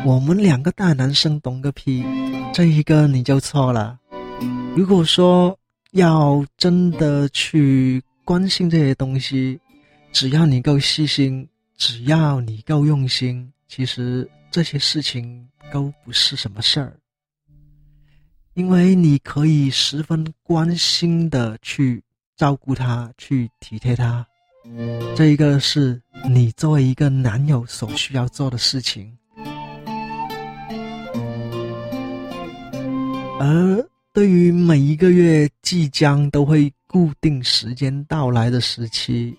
[0.05, 2.05] 我们两个大男生懂个屁，
[2.53, 3.99] 这一个你就错了。
[4.77, 5.57] 如果说
[5.93, 9.61] 要真的去关心这些东西，
[10.13, 16.97] 只要你够细心，只要你够用心，其实这些事情都不是什么事儿。
[18.55, 22.03] 因为你可以十分关心的去
[22.37, 24.27] 照顾他，去体贴他，
[25.17, 25.99] 这一个是
[26.29, 29.11] 你作为一个男友所需要做的事情。
[33.41, 39.35] 而对于每一个月即将都会固定时间到来的时期，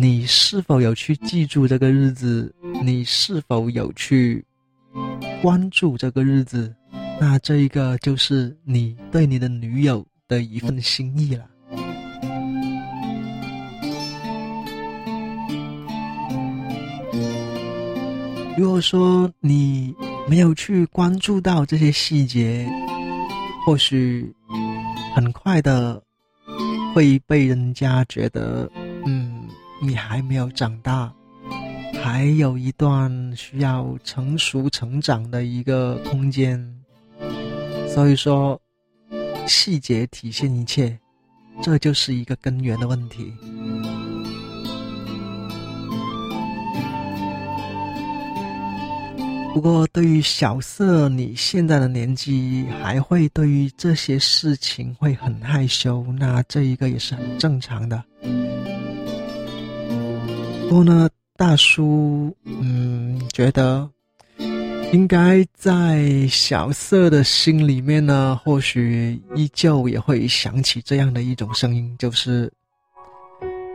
[0.00, 2.52] 你是否有去记住这个日子？
[2.82, 4.44] 你是否有去
[5.40, 6.74] 关注这个日子？
[7.18, 11.46] 那这一个就是你对你的女友的一份心意了。
[18.58, 19.94] 如果说你
[20.28, 22.66] 没有去关注到这些细节，
[23.66, 24.30] 或许
[25.14, 26.02] 很快的
[26.94, 28.70] 会被人家觉得，
[29.04, 29.46] 嗯，
[29.82, 31.12] 你还没有长大，
[32.02, 36.75] 还有一段需要成熟成长的一个空间。
[37.96, 38.60] 所以说，
[39.48, 40.98] 细节体现一切，
[41.62, 43.32] 这就是一个根源的问题。
[49.54, 58.04] 不过，对于小色，你现在的年纪还会对于这些事情会很害羞，那这一个也是很正常的。
[60.68, 63.90] 不过呢，大叔，嗯，觉得。
[64.96, 72.50] 应该在小色的心里面呢，或许依旧也会想起这样的一种声音，就是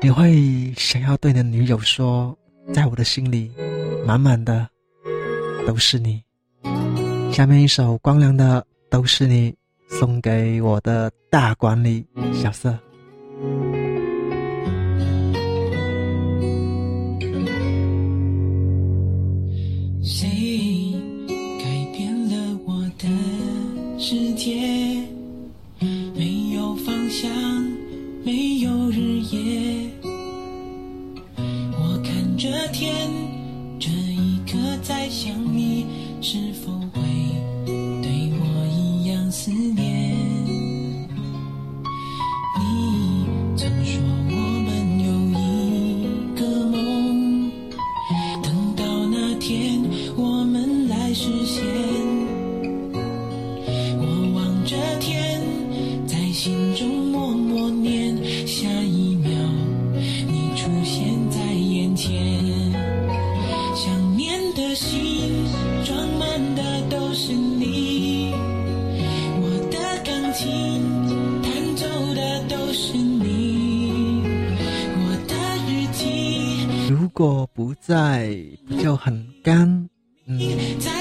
[0.02, 2.36] 你会想要对你的女友说，
[2.74, 3.52] 在我的心里，
[4.04, 4.68] 满满的
[5.68, 6.20] 都是你。
[7.32, 8.60] 下面一首光良的
[8.90, 9.52] 《都是你》，
[10.00, 12.04] 送给我的大管理
[12.34, 12.76] 小色。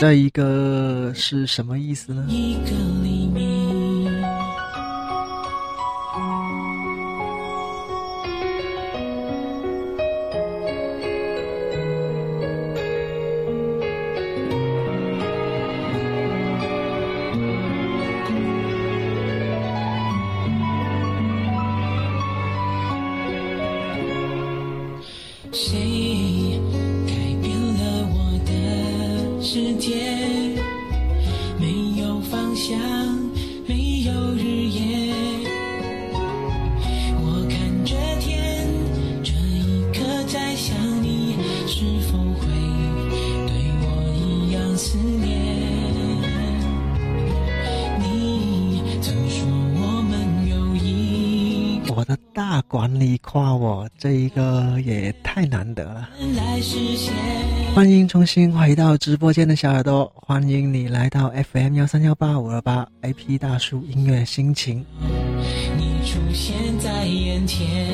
[0.01, 2.27] 这一个是什么意思呢？
[25.53, 25.77] 世
[53.01, 56.07] 大管理夸我，这一个也太难得了。
[56.37, 57.15] 来实现。
[57.75, 64.85] 欢迎重新回到直播间的小耳朵，欢迎你来到 FM 幺三幺八五二八 AP 大叔音乐心情。
[65.79, 67.87] 你出现在眼前，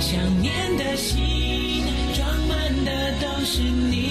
[0.00, 4.07] 想念的心装满的都是你，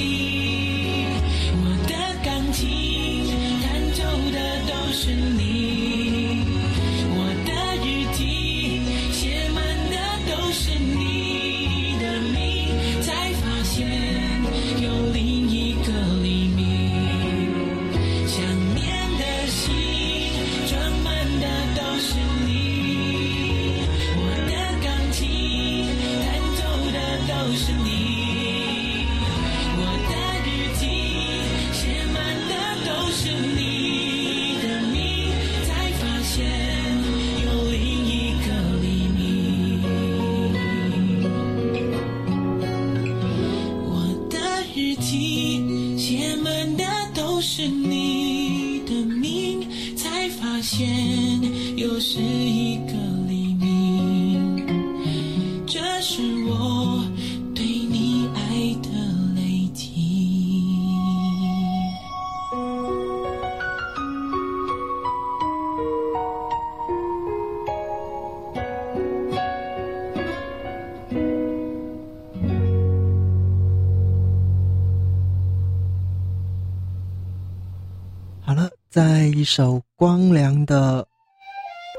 [79.38, 81.06] 一首光良的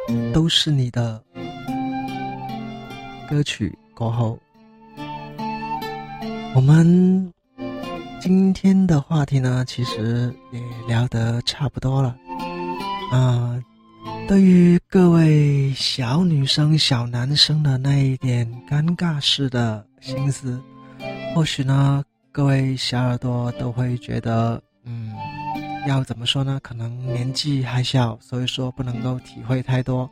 [0.33, 1.23] 《都是你的》
[3.31, 4.37] 歌曲过后，
[6.53, 7.33] 我们
[8.21, 12.17] 今天的话题呢，其实也聊得差不多了
[13.13, 13.57] 啊。
[14.27, 20.61] 对于各位小女生、小男生的那一点尴尬式的心思，
[21.37, 25.13] 或许呢，各位小耳朵都会觉得，嗯。
[25.89, 26.61] 要怎么说呢？
[26.63, 30.09] 可能年纪还小，所以说不能够体会太多，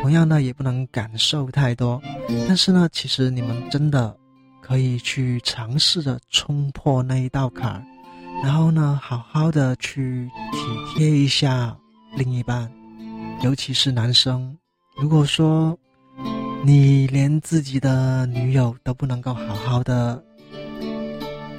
[0.00, 2.00] 同样呢，也不能感受太多。
[2.46, 4.16] 但是呢，其实你们真的
[4.62, 7.82] 可以去尝试着冲破那一道坎儿，
[8.40, 10.58] 然后呢，好好的去体
[10.94, 11.76] 贴一下
[12.16, 12.70] 另一半，
[13.42, 14.56] 尤其是男生。
[14.96, 15.76] 如果说
[16.64, 20.22] 你连自己的女友都不能够好好的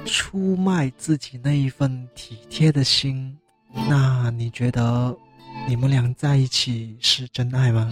[0.06, 3.36] 出卖自己那一份体贴的心，
[3.74, 5.16] 那你觉得
[5.68, 7.90] 你们俩在一起是真爱吗？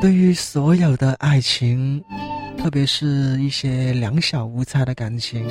[0.00, 2.02] 对于所有的爱情，
[2.56, 5.46] 特别是一些两小无猜的感情，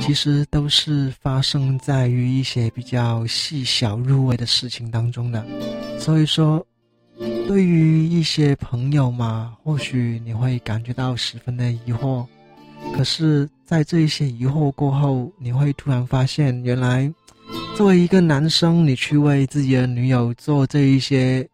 [0.00, 5.44] 其实都是发生在于一些比较细小入微的事情当中的。
[5.98, 6.64] 所以说，
[7.48, 12.24] 对于一些朋友嘛，或许你会感觉到十分的疑惑。
[12.94, 17.12] 可是，在这一些疑惑过后，你会突然发现，原来
[17.76, 21.48] 作为一个男生，你去为自己的女友做这一些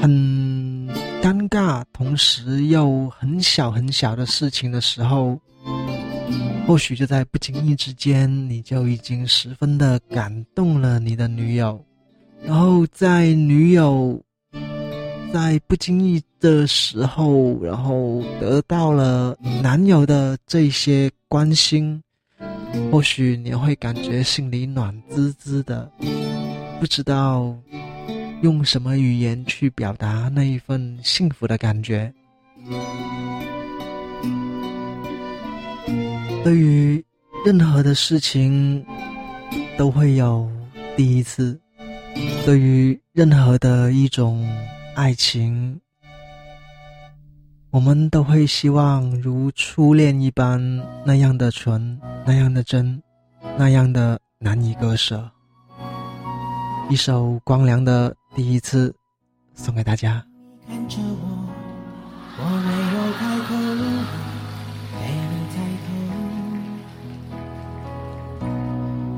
[0.00, 0.88] 很
[1.22, 5.38] 尴尬，同时又很小很小的事情的时候，
[6.66, 11.84] 或许就在不经意之间，你就已经十分的感动了你的女友，
[12.42, 14.20] 然后在女友。
[15.32, 22.02] 在不经意的时候，然后得到了男友的这些关心，
[22.92, 25.90] 或许你会感觉心里暖滋滋的，
[26.78, 27.56] 不知道
[28.42, 32.12] 用什么语言去表达那一份幸福的感觉。
[36.44, 37.02] 对于
[37.46, 38.84] 任何的事情，
[39.78, 40.46] 都会有
[40.94, 41.58] 第一次。
[42.44, 44.46] 对于任何的一种。
[44.96, 45.80] 爱情，
[47.74, 53.02] 我们都会希望如初恋一般那样的纯，那样的真，
[53.58, 55.28] 那样的难以割舍。
[56.88, 58.90] 一首光良的《第一次》
[59.60, 60.24] 送给大家。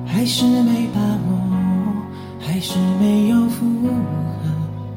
[0.07, 1.39] 还是没把握，
[2.41, 3.91] 还是没有符合。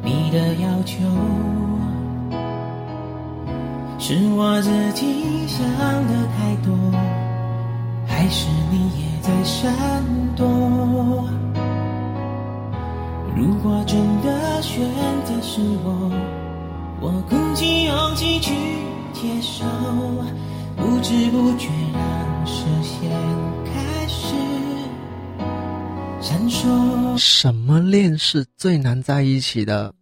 [0.01, 1.03] 你的要求
[4.01, 5.61] 是我自己想
[6.07, 6.73] 的太多，
[8.07, 9.71] 还是你也在闪
[10.35, 10.47] 躲？
[13.35, 14.81] 如果真的选
[15.25, 16.11] 择是我，
[17.01, 18.53] 我鼓起勇气去
[19.13, 19.65] 接受，
[20.75, 23.11] 不知不觉让视线
[23.65, 24.33] 开始
[26.21, 27.17] 闪烁。
[27.17, 29.93] 什么恋是最难在一起的？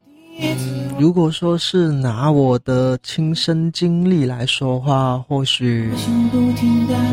[1.00, 5.92] 如果说是拿我的亲身经历来说话，或许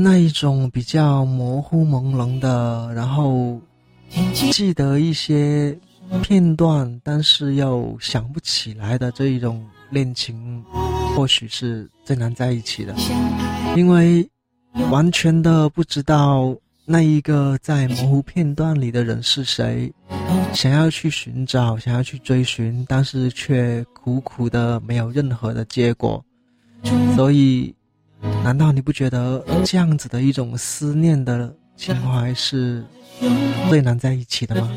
[0.00, 3.60] 那一种比较模糊朦胧的，然后
[4.32, 5.76] 记得一些
[6.22, 10.64] 片段，但是又想不起来的这一种恋情，
[11.14, 12.94] 或许是最难在一起的，
[13.76, 14.26] 因为
[14.90, 16.54] 完全的不知道。
[16.86, 19.90] 那一个在模糊片段里的人是谁？
[20.52, 26.24] 想要去寻找，想要去追寻，但是却苦苦的没有任何的结果。
[27.14, 27.74] 所以，
[28.42, 32.84] 难道你不觉得这样子的一种思念的情怀是
[33.68, 34.70] 最难在一起的吗？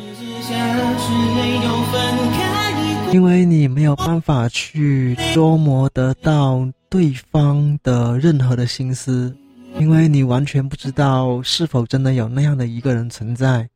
[3.12, 9.36] 因为你没有办法去捉摸得到对方的任何的心思。
[9.80, 13.70] 因为你完全不知道是否真的有那样的一个人存在，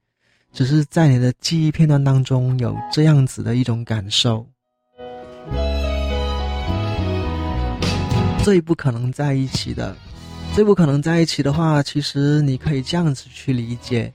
[0.53, 4.45] 只是在你的记忆片段当中有这样子的一种感受。
[8.43, 9.95] 最不可能在一起的，
[10.53, 14.11] 最不可能在一起的话，其实你可以这样子去理解：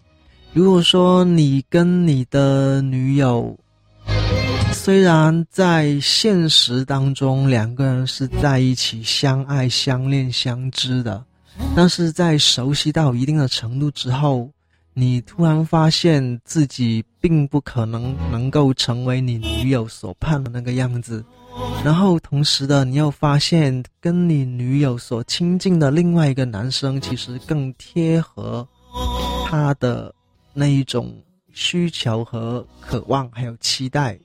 [0.53, 3.59] 如果说你跟你的女友，
[4.73, 11.25] 虽然在现实当中两个人是在一起相爱、相恋、相知的。
[11.75, 14.51] 但是在熟悉到一定的程度之后，
[14.99, 21.23] 你突然发现自己并不可能能够成为你女友所盼的那个样子，
[21.85, 28.67] 然后同时的你又发现跟你女友所亲近的另外一个男生其实更贴合
[29.45, 30.15] 他的
[30.55, 31.15] 那一种
[31.53, 34.19] 需求和渴望，还有期待，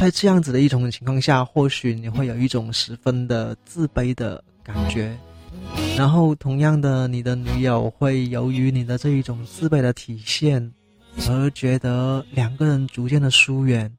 [0.00, 5.14] 在这样子的一种情况下，或许你会有一种十分的自卑的感觉。
[5.96, 10.72] 然后，同样的，你的女友会由于你的这一种自卑的体现，
[11.28, 13.90] 而觉得两个人逐渐的疏远。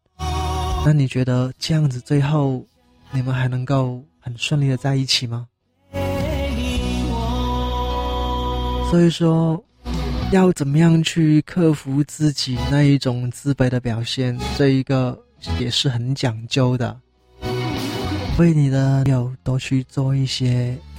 [0.84, 2.66] 那你觉得这样子最后，
[3.12, 5.46] 你们还能够很顺利的在一起吗？
[8.90, 9.64] 所以说，
[10.32, 15.16] 要怎么样去克服自己那一种自卑的表现，这一个
[15.60, 17.00] 也是很讲究的。
[18.40, 20.76] 为你的女友多去做一些。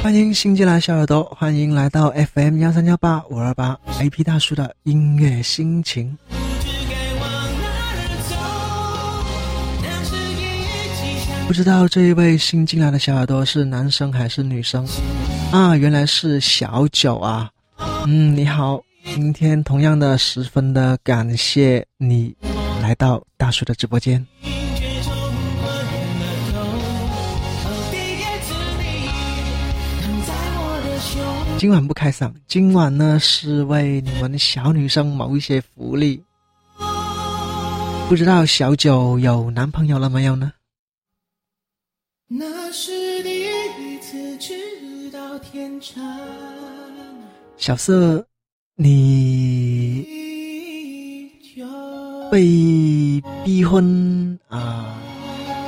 [0.00, 6.16] 欢迎新进来小耳朵，欢迎来到 FM 幺三幺八五二八 AP 大叔的音乐心情。
[11.46, 14.86] 不知道这一位新进来的小耳朵是男生还是女生
[15.50, 15.76] 啊？
[15.76, 17.50] 原来是小九啊！
[18.06, 18.80] 嗯，你好，
[19.14, 22.34] 今天同样的十分的感谢你
[22.80, 24.24] 来到大叔的直播间。
[31.58, 36.22] 今晚不开嗓，今晚呢是为你们小女生谋一些福利。
[38.08, 40.52] 不知道小九有男朋友了没有呢？
[42.28, 46.00] 那是第一次知道天长。
[47.56, 48.24] 小色，
[48.76, 50.06] 你
[52.30, 54.96] 被逼婚啊？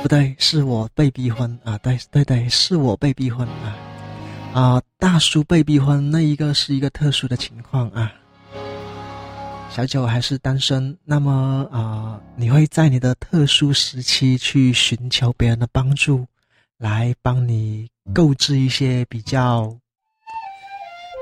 [0.01, 1.77] 不对，是我被逼婚啊！
[1.79, 3.75] 对对对，是我被逼婚啊！
[4.53, 8.11] 啊，大叔被逼婚，那一个是一个特殊的情况啊。
[9.69, 16.25] 小九还是单身，那么啊，你会在你的特殊时期去寻求别人的帮助，
[16.77, 19.73] 来帮你购置一些比较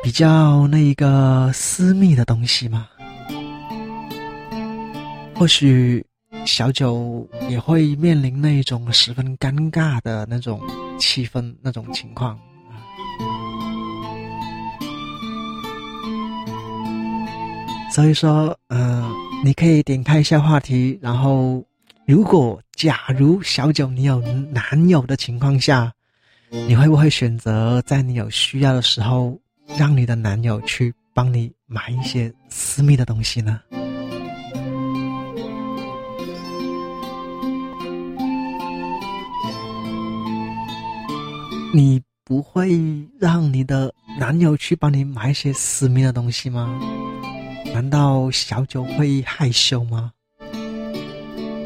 [0.04, 2.90] 比较那一个私密的东西吗？
[5.36, 6.04] 或许
[6.48, 10.60] 小九也会面临那一种十分尴尬的那种
[11.00, 12.38] 气氛，那种情况。
[17.92, 19.12] 所以说，呃，
[19.44, 21.62] 你可以点开一下话题，然后，
[22.06, 25.92] 如果假如小九你有男友的情况下，
[26.50, 29.38] 你会不会选择在你有需要的时候
[29.78, 33.60] 让你的男友去帮你买一些私密的东西呢？
[41.74, 42.80] 你不会
[43.20, 46.80] 让你的男友去帮你买一些私密的东西吗？
[47.74, 50.12] 难道小九会害羞吗？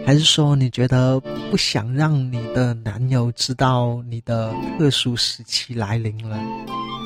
[0.05, 1.20] 还是说你觉得
[1.51, 6.41] 不想让你的男友知道你的特殊时期来临了？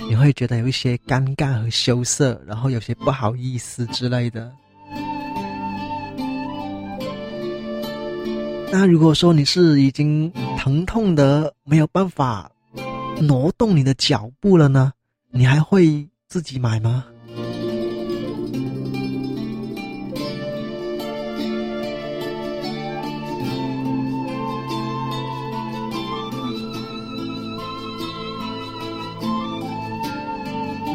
[0.08, 4.52] 你会觉得有一些尴尬和羞涩，然后有些不好意思之类的。
[8.72, 12.52] 那如果说你是已经疼痛的没有办法。
[13.22, 14.94] 挪动你的脚步了呢？
[15.32, 17.06] 你还会自己买吗？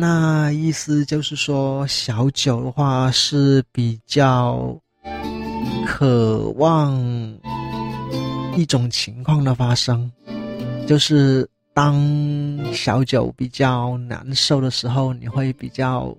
[0.01, 4.77] 那意思就是说，小九的话是比较
[5.87, 6.93] 渴望
[8.57, 10.11] 一种情况的发生，
[10.87, 11.49] 就是。
[11.75, 11.99] 当
[12.73, 16.15] 小九比较难受的时候，你会比较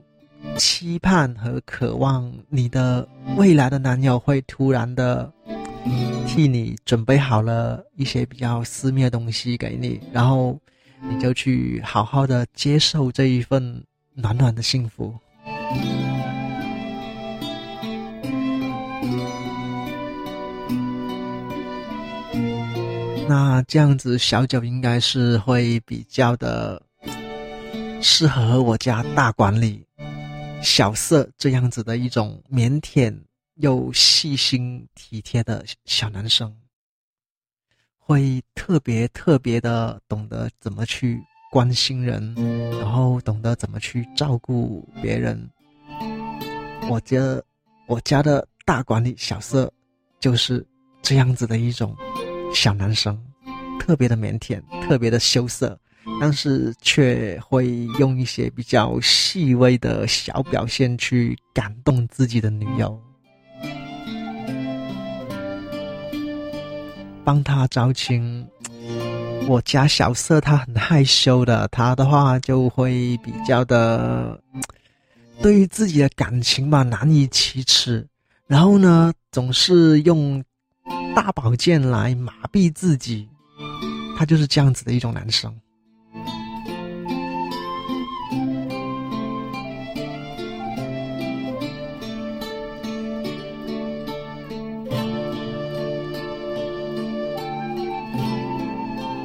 [0.58, 5.32] 期盼和渴望你的未来的男友会突然的
[6.28, 10.60] 替你准备好了一些比较私密的东西给你，然后
[11.08, 13.84] 你就去好好的接受这一份
[14.16, 15.14] 暖暖的幸福。
[23.36, 26.80] 那这样子，小九应该是会比较的
[28.00, 29.84] 适合我家大管理
[30.62, 33.12] 小色这样子的一种腼腆
[33.56, 36.56] 又细心体贴的小男生，
[37.98, 41.20] 会特别特别的懂得怎么去
[41.52, 42.36] 关心人，
[42.80, 45.50] 然后懂得怎么去照顾别人。
[46.88, 47.18] 我家
[47.88, 49.74] 我家的大管理小色
[50.20, 50.64] 就是
[51.02, 51.98] 这样子的一种。
[52.54, 53.20] 小男生，
[53.80, 55.78] 特别的腼腆，特别的羞涩，
[56.22, 57.68] 但是却会
[58.00, 62.98] 用一些比较细微的小表现去感动自己的女友，
[67.26, 68.48] 帮他招亲。
[69.48, 74.40] 我家小色他很害羞的，他的话就会比较的，
[75.42, 78.08] 对于自己的感情吧难以启齿，
[78.48, 80.42] 然后呢总是用。
[81.16, 83.30] 大宝剑来麻痹自己，
[84.18, 85.54] 他就是这样子的一种男生。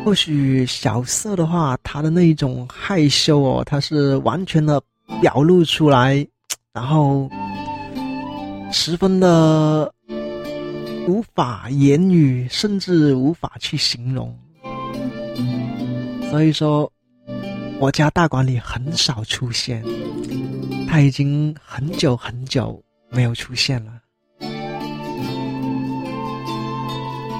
[0.04, 4.80] 或许小色的话，他的那一种害羞哦，他是完全的
[5.20, 6.26] 表露出来，
[6.72, 7.28] 然后
[8.70, 9.92] 十分的。
[11.08, 14.38] 无法言语，甚至无法去形容。
[16.30, 16.92] 所以说，
[17.80, 19.82] 我家大管理很少出现，
[20.86, 23.92] 他已经很久很久没有出现了。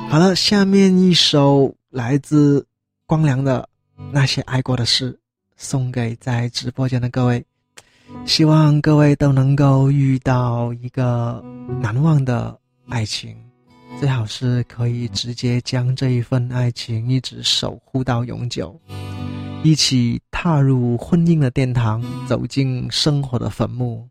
[0.09, 2.67] 好了，下面一首来自
[3.05, 3.69] 光良的
[4.11, 5.13] 《那些爱过的事》，
[5.59, 7.45] 送给在直播间的各位，
[8.25, 11.45] 希望各位都能够遇到一个
[11.83, 12.59] 难忘的
[12.89, 13.37] 爱情。
[13.99, 18.81] 最好是可以直接将这一份爱情一直守护到永久，
[19.65, 24.09] 一起踏入婚姻的殿堂，走进生活的坟墓。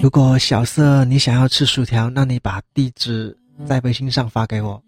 [0.00, 3.36] 如果小色你想要吃薯条，那你把地址
[3.66, 4.82] 在微信上发给我，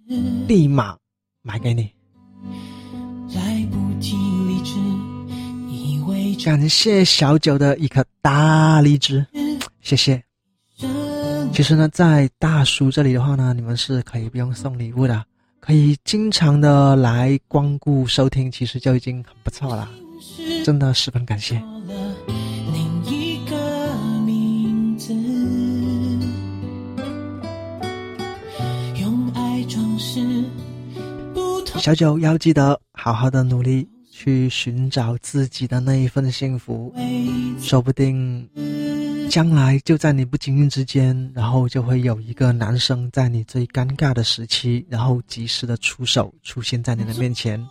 [0.49, 0.97] 立马
[1.43, 1.91] 买给你。
[6.37, 9.25] 感谢小九的一颗大荔枝，
[9.81, 10.23] 谢谢。
[11.53, 15.25] 其实呢，在大叔这里的话呢，你们是可以不用送礼物的，
[15.61, 19.89] 可以经常的来光顾收听，其实就已经很不错了，
[20.65, 21.61] 真的十分感谢。
[31.79, 33.89] 小九要记得好好的努力。
[34.23, 36.95] 去寻找自己的那一份幸福，
[37.59, 38.47] 说不定
[39.31, 47.67] 将来就在你不经意之间，然后就会有一个男生在你最尴尬的时期，然后及时的出手出现在你的面前。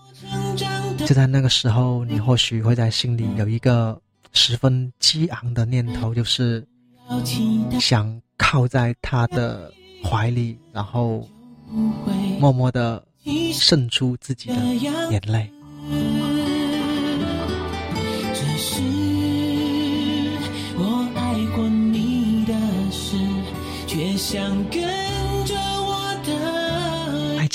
[1.06, 4.02] 就在那个时候，你或许会在心里有一个
[4.34, 6.66] 十分激昂的念头，就是
[7.80, 9.72] 想靠在他的
[10.04, 11.30] 怀里，然后
[12.40, 13.06] 默默的
[13.54, 14.56] 渗出自己的
[15.12, 15.48] 眼泪。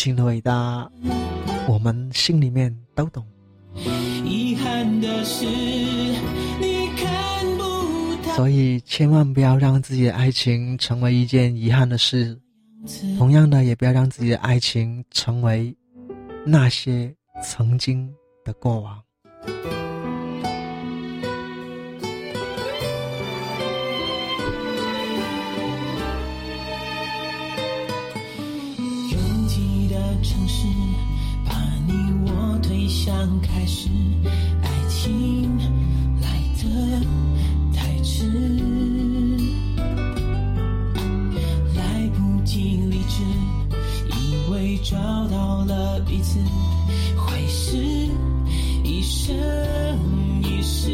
[0.04, 0.86] 情的伟大，
[1.66, 3.24] 我们心里面都懂。
[4.22, 8.36] 遗憾的是，你看不到。
[8.36, 12.38] 所以千万不要让自己的爱情成为一件遗憾的事，
[13.16, 15.74] 同样的，也不要让自己的爱情成为
[16.44, 17.10] 那些
[17.42, 18.06] 曾经
[18.44, 19.00] 的过往。
[33.26, 33.88] 刚开始，
[34.62, 35.56] 爱情
[36.20, 37.00] 来得
[37.74, 38.28] 太迟，
[41.74, 43.22] 来不及理智，
[44.20, 44.98] 以为找
[45.28, 46.38] 到了彼此，
[47.16, 47.78] 会是
[48.84, 49.34] 一生
[50.42, 50.90] 一世。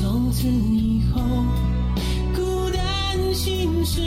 [0.00, 1.20] 从此以后。
[2.32, 4.00] 孤单心事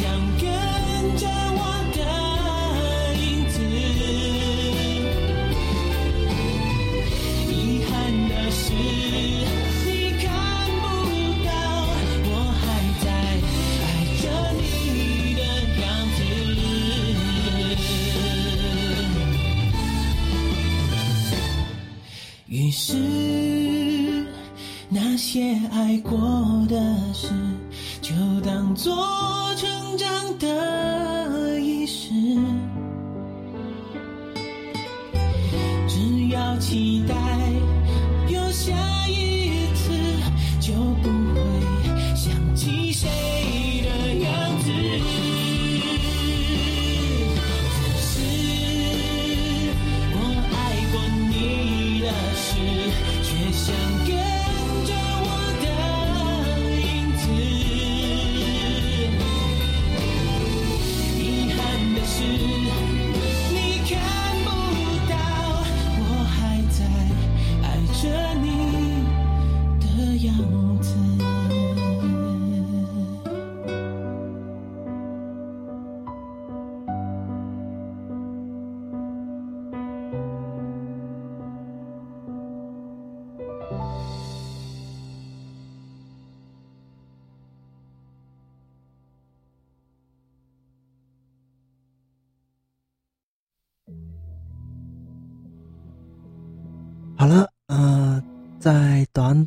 [0.00, 0.49] 想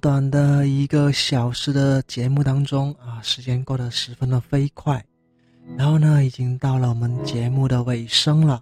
[0.03, 5.01] 短的一个小时的节目当中啊，时间过得十分的飞快，
[5.77, 8.61] 然后呢，已经到了我们节目的尾声了。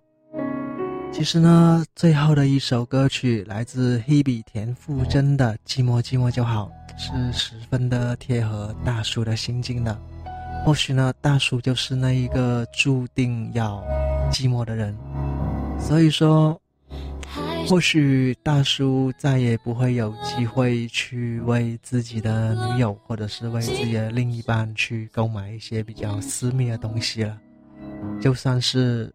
[1.12, 10.00] 其实呢，最后的一首歌曲来自 Hebe 田馥甄的《寂寞寂寞就好》，是十分的贴合大叔的心境的。
[10.64, 13.84] 或许呢，大叔就是那一个注定要
[14.32, 14.96] 寂寞的人，
[15.80, 16.61] 所以说。
[17.68, 27.38] 或许大叔再也不会有机会去为自己的女友，或者是为自己的另一半去购买一些比较私密的东西了。
[28.20, 29.14] 就算是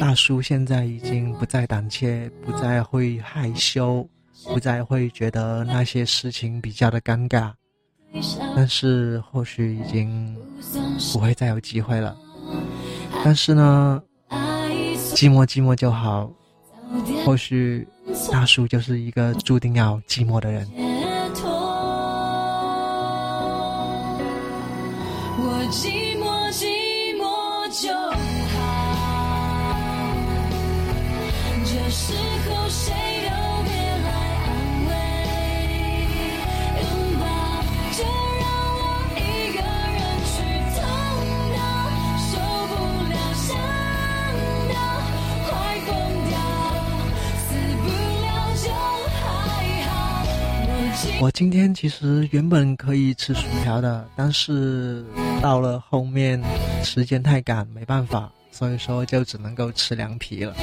[0.00, 4.08] 大叔现在已经不再胆怯，不再会害羞，
[4.46, 7.52] 不再会觉得那些事情比较的尴尬，
[8.56, 10.34] 但是或许已经
[11.12, 12.16] 不会再有机会了。
[13.22, 16.32] 但是呢，寂寞寂寞就好。
[17.24, 17.86] 或许
[18.30, 20.68] 大叔就是一个注定要寂寞的人。
[25.36, 26.66] 我寂寞寂
[27.16, 27.22] 寞
[27.82, 27.92] 就
[28.54, 28.56] 好，
[31.64, 32.14] 这时
[51.20, 55.04] 我今天其实原本可以吃薯条的，但是
[55.40, 56.40] 到了后面
[56.82, 60.54] 时间太赶，没办法，所以说就只能够吃凉皮了。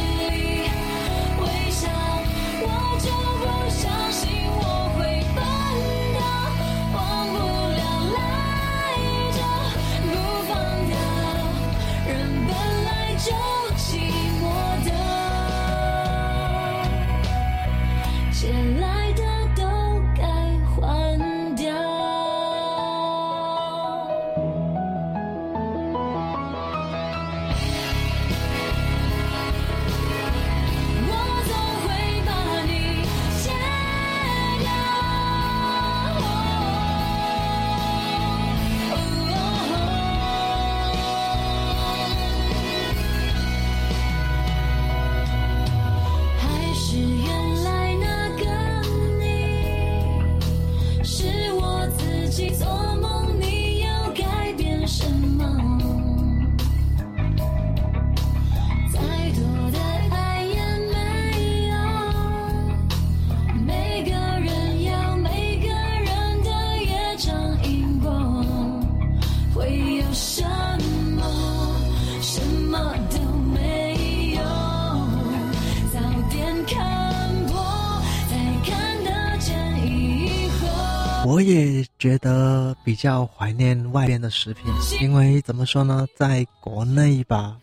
[82.02, 84.66] 觉得比较怀念外边的食品，
[85.00, 87.56] 因为怎么说呢，在国内吧，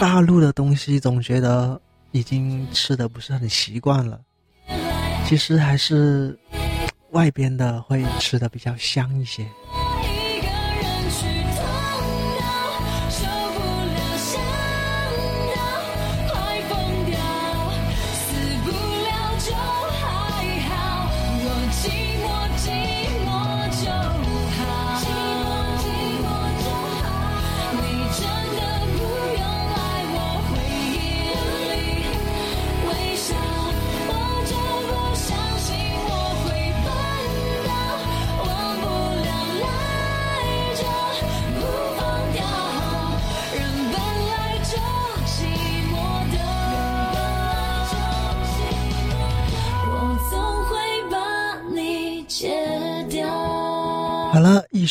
[0.00, 4.20] 大陆的东西总觉得已经吃的不是很习惯了。
[5.24, 6.36] 其实还是
[7.12, 9.46] 外边的会吃的比较香一些。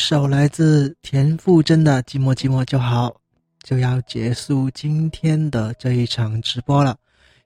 [0.00, 3.10] 首来自田馥甄的《寂寞寂寞就好》，
[3.62, 6.96] 就要结束今天的这一场直播了。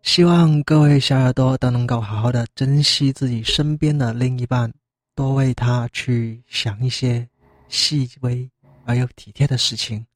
[0.03, 4.73] 希望各位小耳朵都能够好好的珍惜自己身边的另一半，
[5.17, 7.29] 多为他去想一些
[7.69, 8.49] 细微
[8.85, 10.07] 而又体贴的事情，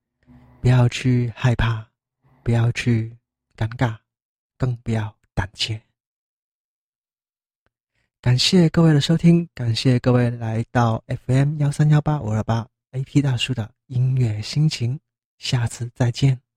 [0.60, 1.84] 不要去害怕，
[2.44, 3.14] 不要去
[3.56, 3.96] 尴尬，
[4.56, 5.78] 更不要胆怯。
[8.20, 14.98] 感谢各位的收听，感谢各位来到 FM 幺三幺八五二八 AP 大叔的音乐心情，
[15.38, 16.47] 下次再见。